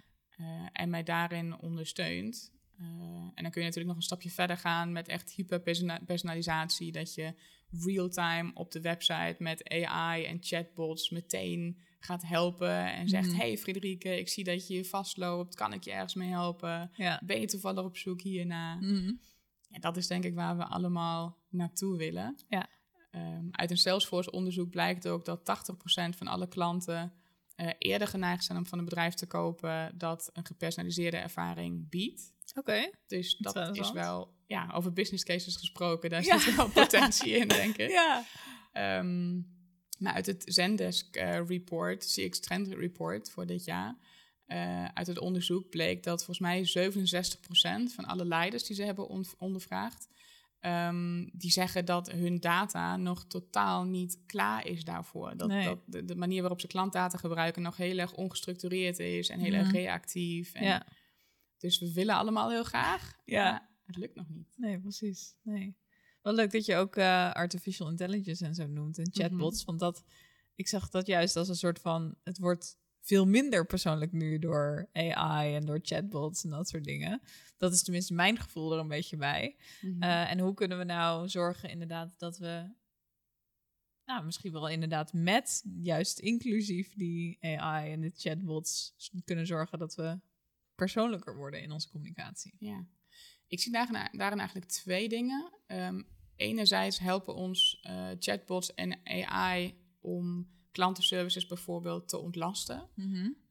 [0.72, 2.52] En mij daarin ondersteunt.
[2.80, 2.86] Eh,
[3.36, 6.92] en dan kun je natuurlijk nog een stapje verder gaan met echt hyperpersonalisatie.
[6.92, 7.34] Dat je
[7.72, 13.38] real-time op de website met AI en chatbots meteen gaat helpen en zegt: Mhm.
[13.38, 15.56] Hey Friederike, ik zie dat je hier vastloopt.
[15.56, 16.92] Kan ik je ergens mee helpen?
[16.94, 17.22] Ja.
[17.26, 18.76] Ben je toevallig op zoek hierna?
[18.76, 19.14] Mhm.
[19.70, 22.38] Ja, dat is denk ik waar we allemaal naartoe willen.
[22.48, 22.70] Ja.
[23.12, 27.14] Ehm, uit een Salesforce-onderzoek blijkt ook dat 80% van alle klanten
[27.56, 32.34] eh, eerder geneigd zijn om van een bedrijf te kopen dat een gepersonaliseerde ervaring biedt.
[33.08, 36.38] Dus dat is wel, ja, over business cases gesproken, daar Ja.
[36.40, 37.90] zit wel potentie in, denk ik.
[37.90, 38.26] Ja.
[38.72, 39.36] Ehm,
[40.00, 43.96] maar uit het Zendesk eh, report, CX Trend Report voor dit jaar,
[44.46, 49.08] eh, uit het onderzoek bleek dat volgens mij 67% van alle leiders die ze hebben
[49.08, 50.08] on- ondervraagd,
[50.60, 55.38] ehm, die zeggen dat hun data nog totaal niet klaar is daarvoor.
[55.38, 55.66] Dat, Nee.
[55.66, 59.52] dat de, de manier waarop ze klantdata gebruiken nog heel erg ongestructureerd is en heel
[59.52, 59.60] Mhm.
[59.60, 60.54] erg reactief.
[60.54, 60.86] En Ja.
[61.60, 63.52] Dus we willen allemaal heel graag, Ja.
[63.52, 64.54] maar het lukt nog niet.
[64.58, 65.36] Nee, precies.
[65.42, 65.78] Nee.
[66.22, 69.64] Wel leuk dat je ook eh, artificial intelligence en zo noemt en chatbots.
[69.64, 70.04] Want dat,
[70.56, 74.90] ik zag dat juist als een soort van, het wordt veel minder persoonlijk nu door
[74.92, 77.22] AI en door chatbots en dat soort dingen.
[77.58, 79.56] Dat is tenminste mijn gevoel er een beetje bij.
[79.82, 80.04] Mhm.
[80.04, 82.72] Eh, en hoe kunnen we nou zorgen inderdaad dat we,
[84.06, 88.94] nou misschien wel inderdaad met juist inclusief die AI en de chatbots
[89.26, 90.20] kunnen zorgen dat we
[90.80, 92.56] persoonlijker worden in onze communicatie.
[92.60, 92.86] Ja,
[93.48, 95.54] ik zie daarin, daarin eigenlijk twee dingen.
[95.68, 96.02] Ehm,
[96.36, 102.90] enerzijds helpen ons eh, chatbots en AI om klantenservices bijvoorbeeld te ontlasten.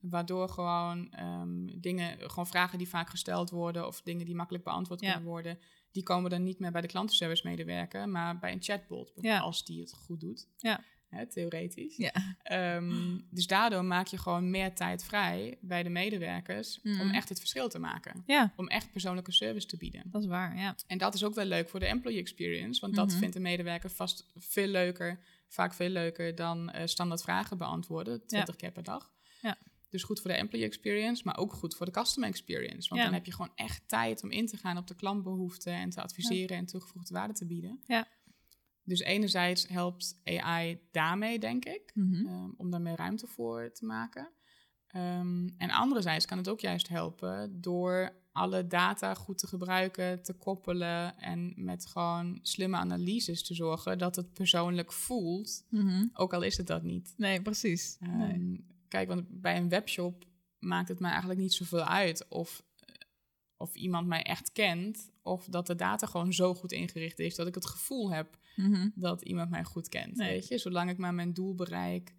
[0.00, 5.00] Waardoor gewoon ehm, dingen, gewoon vragen die vaak gesteld worden of dingen die makkelijk beantwoord
[5.00, 5.10] Ja.
[5.12, 5.58] kunnen worden,
[5.92, 9.38] die komen dan niet meer bij de klantenservice medewerker, maar bij een chatbot, Ja.
[9.38, 10.48] als die het goed doet.
[10.56, 10.84] Ja.
[11.08, 11.96] Hè, theoretisch.
[11.96, 12.12] Ja.
[12.42, 17.38] Ehm, dus daardoor maak je gewoon meer tijd vrij bij de medewerkers om echt het
[17.38, 18.22] verschil te maken.
[18.26, 20.02] Ja, Om echt persoonlijke service te bieden.
[20.06, 20.74] dat is waar, ja.
[20.86, 23.18] En dat is ook wel leuk voor de employee experience, want dat Mhm.
[23.18, 25.18] vindt de medewerker vast veel leuker,
[25.48, 29.12] vaak veel leuker dan eh, standaard vragen beantwoorden, 20 keer per dag.
[29.42, 29.58] Ja.
[29.90, 32.88] Dus goed voor de employee experience, maar ook goed voor de customer experience.
[32.88, 33.06] Want Ja.
[33.06, 36.02] dan heb je gewoon echt tijd om in te gaan op de klantbehoeften en te
[36.02, 37.82] adviseren en toegevoegde waarde te bieden.
[37.86, 38.08] Ja.
[38.88, 42.14] Dus enerzijds helpt AI daarmee, denk ik, Mhm.
[42.26, 44.28] um, om daar meer ruimte voor te maken.
[44.96, 50.32] Um, en anderzijds kan het ook juist helpen door alle data goed te gebruiken, te
[50.32, 56.06] koppelen en met gewoon slimme analyses te zorgen dat het persoonlijk voelt, Mhm.
[56.12, 57.14] ook al is het dat niet.
[57.16, 57.96] Nee, precies.
[58.00, 58.32] Nee.
[58.34, 60.24] Um, Kijk, want bij een webshop
[60.58, 62.62] maakt het mij eigenlijk niet zoveel uit of,
[63.56, 67.46] of iemand mij echt kent of dat de data gewoon zo goed ingericht is dat
[67.46, 68.88] ik het gevoel heb Mhm.
[68.94, 70.16] dat iemand mij goed kent.
[70.16, 70.28] Nee.
[70.30, 72.14] Weet je, zolang ik maar mijn doel bereik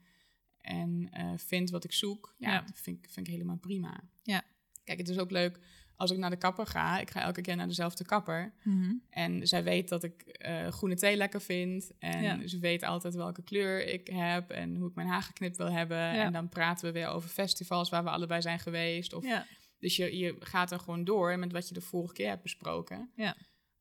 [0.61, 2.61] en eh, vind wat ik zoek, ja, Ja.
[2.61, 3.99] dat vind, ik- vind ik helemaal prima.
[4.23, 4.41] Ja.
[4.83, 5.59] Kijk, het is ook leuk
[5.95, 6.99] als ik naar de kapper ga.
[6.99, 8.53] Ik ga elke keer naar dezelfde kapper.
[8.63, 8.93] Mhm.
[9.09, 11.91] En zij weet dat ik eh, groene thee lekker vind.
[11.99, 12.47] En Ja.
[12.47, 15.97] ze weet altijd welke kleur ik heb en hoe ik mijn haar geknipt wil hebben.
[15.97, 16.23] Ja.
[16.23, 19.13] En dan praten we weer over festivals waar we allebei zijn geweest.
[19.13, 19.45] Of, Ja.
[19.79, 23.11] Dus je, je gaat er gewoon door met wat je de vorige keer hebt besproken.
[23.15, 23.35] Ja.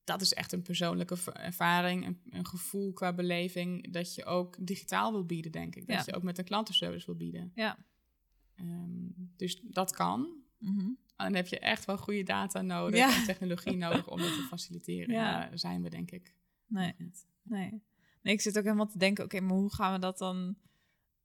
[0.05, 5.13] Dat is echt een persoonlijke ervaring, een, een gevoel qua beleving dat je ook digitaal
[5.13, 5.87] wil bieden, denk ik.
[5.87, 6.03] Dat Ja.
[6.07, 7.53] je ook met een klantenservice wil bieden.
[7.55, 7.79] Ja.
[8.55, 9.07] Ehm,
[9.37, 10.43] dus dat kan.
[10.59, 10.81] Mhm.
[11.17, 13.17] En dan heb je echt wel goede data nodig Ja.
[13.17, 15.15] en technologie nodig om dat te faciliteren.
[15.15, 15.33] Ja.
[15.49, 16.35] Daar zijn we denk ik
[16.67, 16.95] Nee.
[17.43, 17.83] Nee.
[18.23, 20.57] nee, ik zit ook helemaal te denken, oké, maar hoe gaan we dat dan...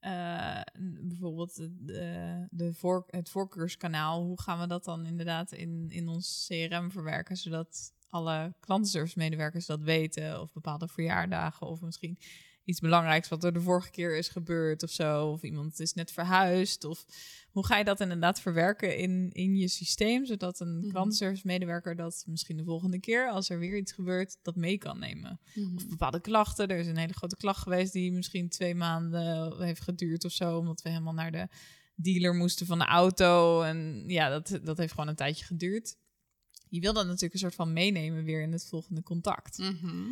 [0.03, 0.61] eh,
[1.01, 6.45] bijvoorbeeld de, de voor, het voorkeurskanaal, hoe gaan we dat dan inderdaad in, in ons
[6.47, 12.17] CRM verwerken, zodat alle klantenservice medewerkers dat weten, of bepaalde verjaardagen, of misschien
[12.65, 16.11] iets belangrijks wat er de vorige keer is gebeurd of zo, of iemand is net
[16.11, 17.05] verhuisd, of
[17.51, 20.89] hoe ga je dat inderdaad verwerken in, in je systeem, zodat een Mhm.
[20.89, 24.99] klantenservice medewerker dat misschien de volgende keer, als er weer iets gebeurt, dat mee kan
[24.99, 25.75] nemen Mhm.
[25.75, 26.67] of bepaalde klachten.
[26.67, 30.57] Er is een hele grote klacht geweest die misschien twee maanden heeft geduurd of zo,
[30.57, 31.47] omdat we helemaal naar de
[31.95, 33.61] dealer moesten van de auto.
[33.61, 35.95] En ja, dat, dat heeft gewoon een tijdje geduurd.
[36.69, 39.57] Je wil dat natuurlijk een soort van meenemen weer in het volgende contact.
[39.57, 40.05] Mhm.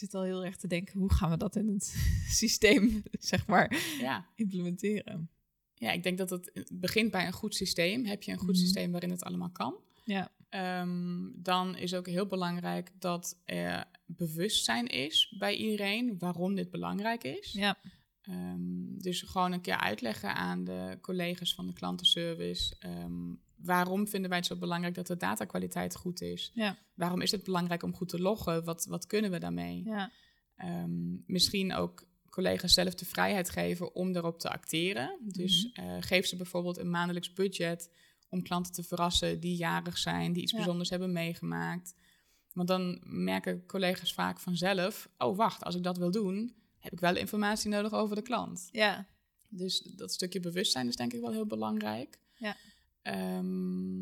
[0.00, 1.84] Zit al heel erg te denken, hoe gaan we dat in het
[2.40, 4.26] systeem, zeg maar, Ja.
[4.34, 5.30] implementeren?
[5.74, 8.04] ja, ik denk dat het begint bij een goed systeem.
[8.04, 8.56] Heb je een goed Mhm.
[8.58, 9.74] systeem waarin het allemaal kan?
[10.04, 10.32] Ja.
[10.48, 17.24] Ehm, dan is ook heel belangrijk dat er bewustzijn is bij iedereen waarom dit belangrijk
[17.24, 17.52] is.
[17.52, 17.78] Ja.
[18.22, 22.74] Ehm, dus gewoon een keer uitleggen aan de collega's van de klantenservice.
[22.78, 23.32] ehm,
[23.62, 26.50] waarom vinden wij het zo belangrijk dat de datakwaliteit goed is?
[26.54, 26.76] Ja.
[26.94, 28.64] Waarom is het belangrijk om goed te loggen?
[28.64, 29.82] Wat, wat kunnen we daarmee?
[29.84, 30.10] Ja.
[30.56, 35.18] Ehm, misschien ook collega's zelf de vrijheid geven om erop te acteren.
[35.22, 35.86] Dus Mhm.
[35.88, 37.90] eh, geef ze bijvoorbeeld een maandelijks budget
[38.28, 40.56] om klanten te verrassen die jarig zijn, die iets Ja.
[40.56, 41.94] bijzonders hebben meegemaakt.
[42.52, 47.00] Want dan merken collega's vaak vanzelf: oh wacht, als ik dat wil doen, heb ik
[47.00, 48.68] wel informatie nodig over de klant.
[48.72, 49.06] Ja.
[49.48, 52.18] Dus dat stukje bewustzijn is denk ik wel heel belangrijk.
[52.34, 52.56] Ja.
[53.02, 54.00] Ehm,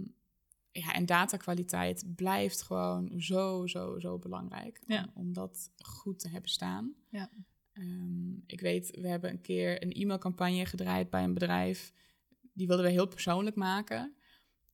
[0.70, 4.80] ja, en datakwaliteit blijft gewoon zo, zo, zo belangrijk.
[4.86, 5.09] Ja.
[5.14, 6.94] Om, om dat goed te hebben staan.
[7.09, 7.30] Ja.
[7.72, 11.92] Ehm, ik weet, we hebben een keer een e-mailcampagne gedraaid bij een bedrijf.
[12.53, 14.12] Die wilden we heel persoonlijk maken.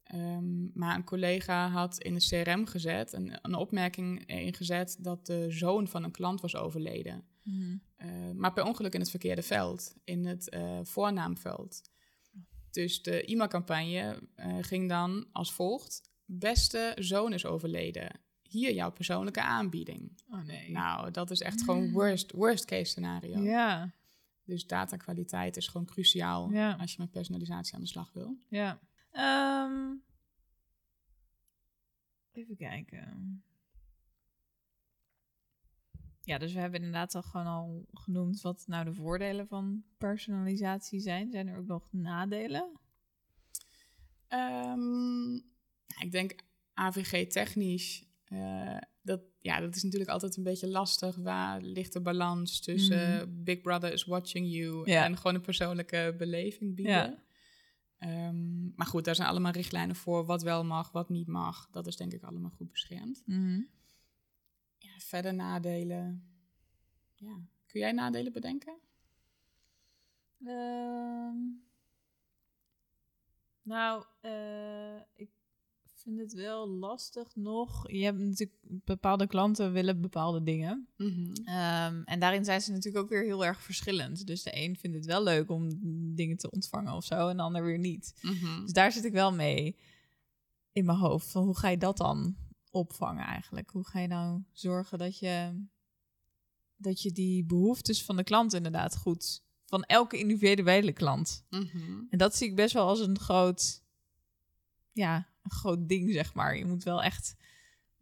[0.04, 5.46] Ehm, maar een collega had in de CRM gezet, een, een opmerking ingezet dat de
[5.50, 7.24] zoon van een klant was overleden.
[7.42, 7.76] Mhm.
[7.98, 11.82] Uh, maar per ongeluk in het verkeerde veld, in het uh, voornaamveld.
[12.74, 18.20] Dus de e-mailcampagne uh, ging dan als volgt: Beste zoon is overleden.
[18.42, 20.22] Hier jouw persoonlijke aanbieding.
[20.30, 20.70] Oh nee.
[20.70, 23.42] Nou, dat is echt gewoon worst, worst case scenario.
[23.42, 23.90] Ja.
[24.44, 26.72] Dus datakwaliteit is gewoon cruciaal Ja.
[26.80, 28.36] als je met personalisatie aan de slag wil.
[28.48, 28.78] Ja.
[29.10, 29.92] Ehm,
[32.32, 33.42] even kijken.
[36.24, 41.00] Ja, dus we hebben inderdaad al gewoon al genoemd wat nou de voordelen van personalisatie
[41.00, 41.30] zijn.
[41.30, 42.70] Zijn er ook nog nadelen?
[44.28, 45.32] Ehm,
[45.86, 46.34] ja, ik denk
[46.74, 48.12] AVG technisch.
[48.24, 51.16] eh, dat, ja, dat is natuurlijk altijd een beetje lastig.
[51.16, 54.88] Waar ligt de balans tussen Big Brother is watching you Mhm.
[54.90, 55.04] Ja.
[55.04, 56.94] en gewoon een persoonlijke beleving bieden?
[56.94, 57.22] Ja.
[57.98, 61.68] Ehm, maar goed, daar zijn allemaal richtlijnen voor wat wel mag, wat niet mag.
[61.70, 63.22] Dat is denk ik allemaal goed beschermd.
[63.26, 63.50] Mhm.
[63.50, 63.64] Ja,
[64.98, 66.28] verder nadelen.
[67.14, 67.36] Ja.
[67.66, 68.78] Kun jij nadelen bedenken?
[70.44, 71.36] Ehm,
[73.62, 75.30] nou, eh, ik
[76.04, 77.90] vind het wel lastig nog.
[77.90, 80.88] Je hebt natuurlijk bepaalde klanten willen bepaalde dingen.
[81.44, 84.26] Ehm, en daarin zijn ze natuurlijk ook weer heel erg verschillend.
[84.26, 85.68] Dus de een vindt het wel leuk om
[86.14, 88.14] dingen te ontvangen of zo, en de ander weer niet.
[88.20, 88.62] Mhm.
[88.62, 89.76] Dus daar zit ik wel mee
[90.72, 91.30] in mijn hoofd.
[91.30, 92.36] Van hoe ga je dat dan
[92.74, 93.70] opvangen eigenlijk?
[93.70, 95.64] Hoe ga je nou zorgen dat je,
[96.76, 99.42] dat je die behoeftes van de klant inderdaad goed...
[99.66, 101.44] van elke individuele klant.
[101.50, 102.02] Mhm.
[102.10, 103.82] En dat zie ik best wel als een groot...
[104.92, 106.56] Ja, een groot ding, zeg maar.
[106.56, 107.36] Je moet wel echt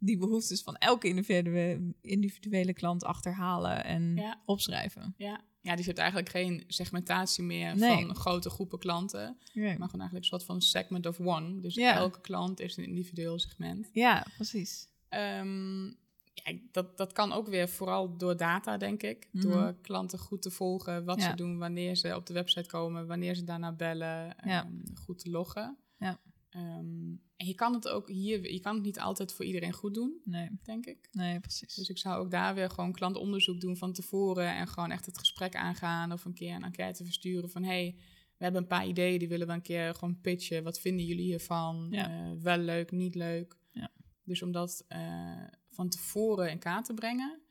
[0.05, 4.41] die behoeftes van elke individuele, individuele klant achterhalen en Ja.
[4.45, 5.13] opschrijven.
[5.17, 5.41] Ja.
[5.61, 8.05] ja, dus je hebt eigenlijk geen segmentatie meer Nee.
[8.05, 9.37] van grote groepen klanten.
[9.53, 11.59] Maar gewoon eigenlijk een soort van segment of one.
[11.59, 11.95] Dus Ja.
[11.95, 13.89] elke klant is een individueel segment.
[13.93, 14.87] ja precies.
[15.09, 15.85] Ehm,
[16.33, 19.27] ja, dat, dat kan ook weer vooral door data, denk ik.
[19.31, 19.47] Mhm.
[19.49, 21.29] Door klanten goed te volgen, wat Ja.
[21.29, 24.69] ze doen, wanneer ze op de website komen, wanneer ze daarna bellen, Ja.
[25.05, 25.77] goed te loggen.
[25.99, 26.19] Ja.
[26.53, 29.93] Ehm, en je kan het ook hier, je kan het niet altijd voor iedereen goed
[29.93, 31.07] doen, Nee, denk ik.
[31.11, 31.73] nee, precies.
[31.75, 35.17] Dus ik zou ook daar weer gewoon klantonderzoek doen van tevoren en gewoon echt het
[35.17, 37.95] gesprek aangaan of een keer een enquête versturen van hey,
[38.37, 40.63] we hebben een paar ideeën, die willen we een keer gewoon pitchen.
[40.63, 41.87] Wat vinden jullie hiervan?
[41.91, 42.09] Ja.
[42.09, 43.57] Eh, wel leuk, niet leuk.
[43.71, 43.91] Ja.
[44.23, 47.41] Dus om dat eh, van tevoren in kaart te brengen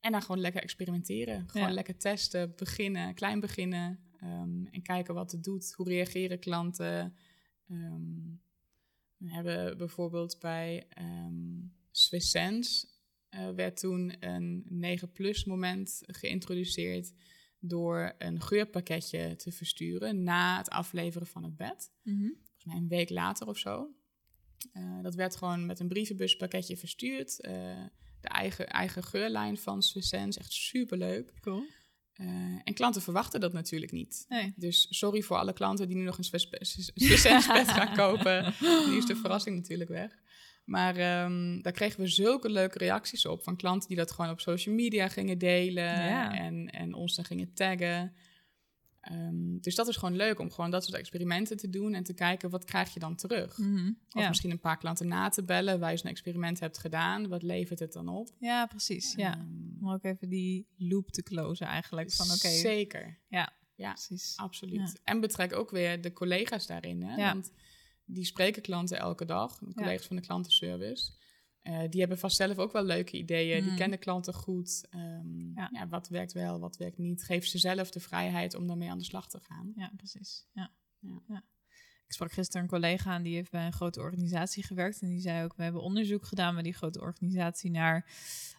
[0.00, 1.48] en dan gewoon lekker experimenteren.
[1.48, 1.74] Gewoon Ja.
[1.74, 5.72] lekker testen, beginnen, klein beginnen ehm, en kijken wat het doet.
[5.76, 7.16] Hoe reageren klanten?
[7.72, 8.36] Ehm,
[9.16, 11.60] we hebben bijvoorbeeld bij ehm
[11.90, 12.86] Swiss Sense
[13.28, 17.12] eh, werd toen een 9-plus moment geïntroduceerd
[17.58, 21.92] door een geurpakketje te versturen na het afleveren van het bed.
[22.44, 23.94] Volgens mij een week later of zo.
[24.72, 27.40] Eh, dat werd gewoon met een brievenbuspakketje verstuurd.
[27.40, 27.52] Eh,
[28.20, 31.32] de eigen, eigen geurlijn van Swiss Sense, echt superleuk.
[31.40, 31.64] Cool.
[32.12, 32.26] Eh,
[32.64, 34.24] en klanten verwachten dat natuurlijk niet.
[34.28, 34.52] Nee.
[34.56, 36.48] Dus sorry voor alle klanten die nu nog een Swiss
[36.94, 38.54] Swiss Sense bed gaan kopen.
[38.60, 40.10] Nu is de verrassing natuurlijk weg.
[40.64, 44.40] Maar ehm, daar kregen we zulke leuke reacties op van klanten die dat gewoon op
[44.40, 46.34] social media gingen delen Ja.
[46.38, 48.12] en, en ons dan gingen taggen.
[49.02, 52.14] Ehm, dus dat is gewoon leuk om gewoon dat soort experimenten te doen en te
[52.14, 53.58] kijken wat krijg je dan terug.
[53.58, 53.88] Mhm.
[54.10, 54.28] Of Ja.
[54.28, 57.28] misschien een paar klanten na te bellen waar je zo'n experiment hebt gedaan.
[57.28, 58.28] Wat levert het dan op?
[58.38, 59.14] ja, precies.
[59.14, 59.34] Ja.
[59.34, 59.46] Ehm,
[59.80, 62.12] Om ook even die loop te closen eigenlijk.
[62.12, 63.18] Van oké, Zeker.
[63.28, 63.92] ja, Ja.
[63.92, 64.36] precies.
[64.36, 65.00] Absoluut.
[65.04, 67.02] En betrek ook weer de collega's daarin.
[67.02, 67.16] Hè?
[67.32, 67.52] Want
[68.04, 71.12] die spreken klanten elke dag, de collega's van de klantenservice.
[71.62, 73.62] Eh, die hebben vast zelf ook wel leuke ideeën.
[73.62, 73.76] Die Mm.
[73.76, 74.86] kennen klanten goed.
[74.90, 75.68] Ehm, Ja.
[75.72, 75.88] ja.
[75.88, 77.24] wat werkt wel, wat werkt niet.
[77.24, 79.72] Geef ze zelf de vrijheid om daarmee aan de slag te gaan.
[79.76, 80.46] Ja, precies.
[80.52, 80.70] Ja.
[80.98, 81.20] Ja.
[81.28, 81.42] Ja.
[82.06, 85.00] Ik sprak gisteren een collega aan die heeft bij een grote organisatie gewerkt.
[85.02, 88.10] En die zei ook, we hebben onderzoek gedaan bij die grote organisatie naar...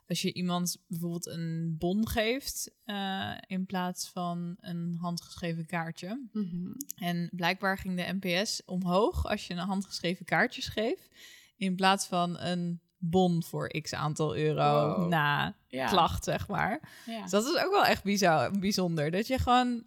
[0.07, 6.27] als je iemand bijvoorbeeld een bon geeft eh, in plaats van een handgeschreven kaartje.
[6.31, 6.71] Mhm.
[6.95, 11.09] En blijkbaar ging de NPS omhoog als je een handgeschreven kaartje schreef...
[11.55, 15.07] in plaats van een bon voor x aantal euro Wow.
[15.09, 15.87] na Ja.
[15.87, 16.79] klacht, zeg maar.
[17.05, 17.21] Ja.
[17.21, 19.11] Dus dat is ook wel echt bizar, bijzonder.
[19.11, 19.83] Dat je gewoon...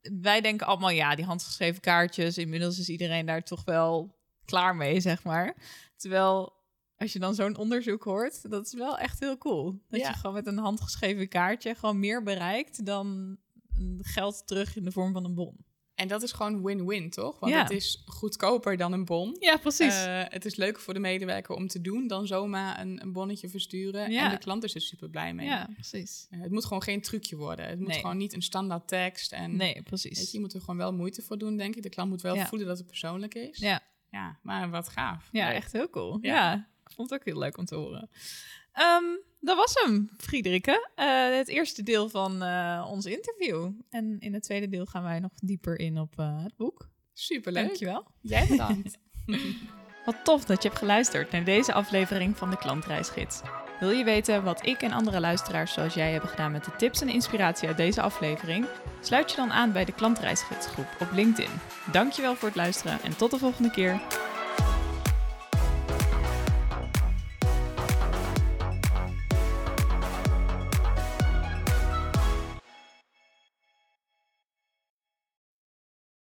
[0.00, 2.38] Wij denken allemaal, ja, die handgeschreven kaartjes...
[2.38, 5.54] inmiddels is iedereen daar toch wel klaar mee, zeg maar.
[5.96, 6.52] Terwijl,
[6.96, 8.50] als je dan zo'n onderzoek hoort...
[8.50, 9.82] dat is wel echt heel cool.
[9.88, 10.08] Dat Ja.
[10.08, 11.74] je gewoon met een handgeschreven kaartje...
[11.74, 13.36] gewoon meer bereikt dan
[14.00, 15.63] geld terug in de vorm van een bon.
[15.94, 17.38] En dat is gewoon win-win, toch?
[17.38, 17.62] Want Ja.
[17.62, 19.36] het is goedkoper dan een bon.
[19.40, 20.04] Ja, precies.
[20.04, 23.48] Eh, het is leuker voor de medewerker om te doen dan zomaar een, een bonnetje
[23.48, 24.10] versturen.
[24.12, 24.24] Ja.
[24.24, 25.46] En de klant is er super blij mee.
[25.46, 26.26] ja, precies.
[26.30, 27.66] Eh, het moet gewoon geen trucje worden.
[27.66, 28.00] Het moet Nee.
[28.00, 29.32] gewoon niet een standaard tekst.
[29.32, 30.18] En Nee, weet precies.
[30.30, 31.82] je, je moet er gewoon wel moeite voor doen, denk ik.
[31.82, 32.46] De klant moet wel Ja.
[32.46, 33.58] voelen dat het persoonlijk is.
[33.58, 33.80] Ja.
[34.10, 35.28] Ja, maar wat gaaf.
[35.32, 36.18] Ja, echt heel cool.
[36.20, 36.34] Ja.
[36.34, 36.68] Ja.
[36.86, 38.10] ik vond het ook heel leuk om te horen.
[38.74, 39.04] Ehm,
[39.40, 40.90] dat was hem, Friederike.
[40.94, 43.70] Eh, het eerste deel van eh, ons interview.
[43.90, 46.88] En in het tweede deel gaan wij nog dieper in op eh, het boek.
[47.12, 47.66] Superleuk.
[47.66, 48.06] Dankjewel.
[48.20, 48.98] Jij bedankt.
[50.04, 53.40] Wat tof dat je hebt geluisterd naar deze aflevering van de Klantreisgids.
[53.80, 57.00] Wil je weten wat ik en andere luisteraars zoals jij hebben gedaan met de tips
[57.00, 58.66] en inspiratie uit deze aflevering?
[59.00, 61.50] Sluit je dan aan bij de Klantreisgidsgroep op LinkedIn.
[61.92, 64.00] Dankjewel voor het luisteren en tot de volgende keer.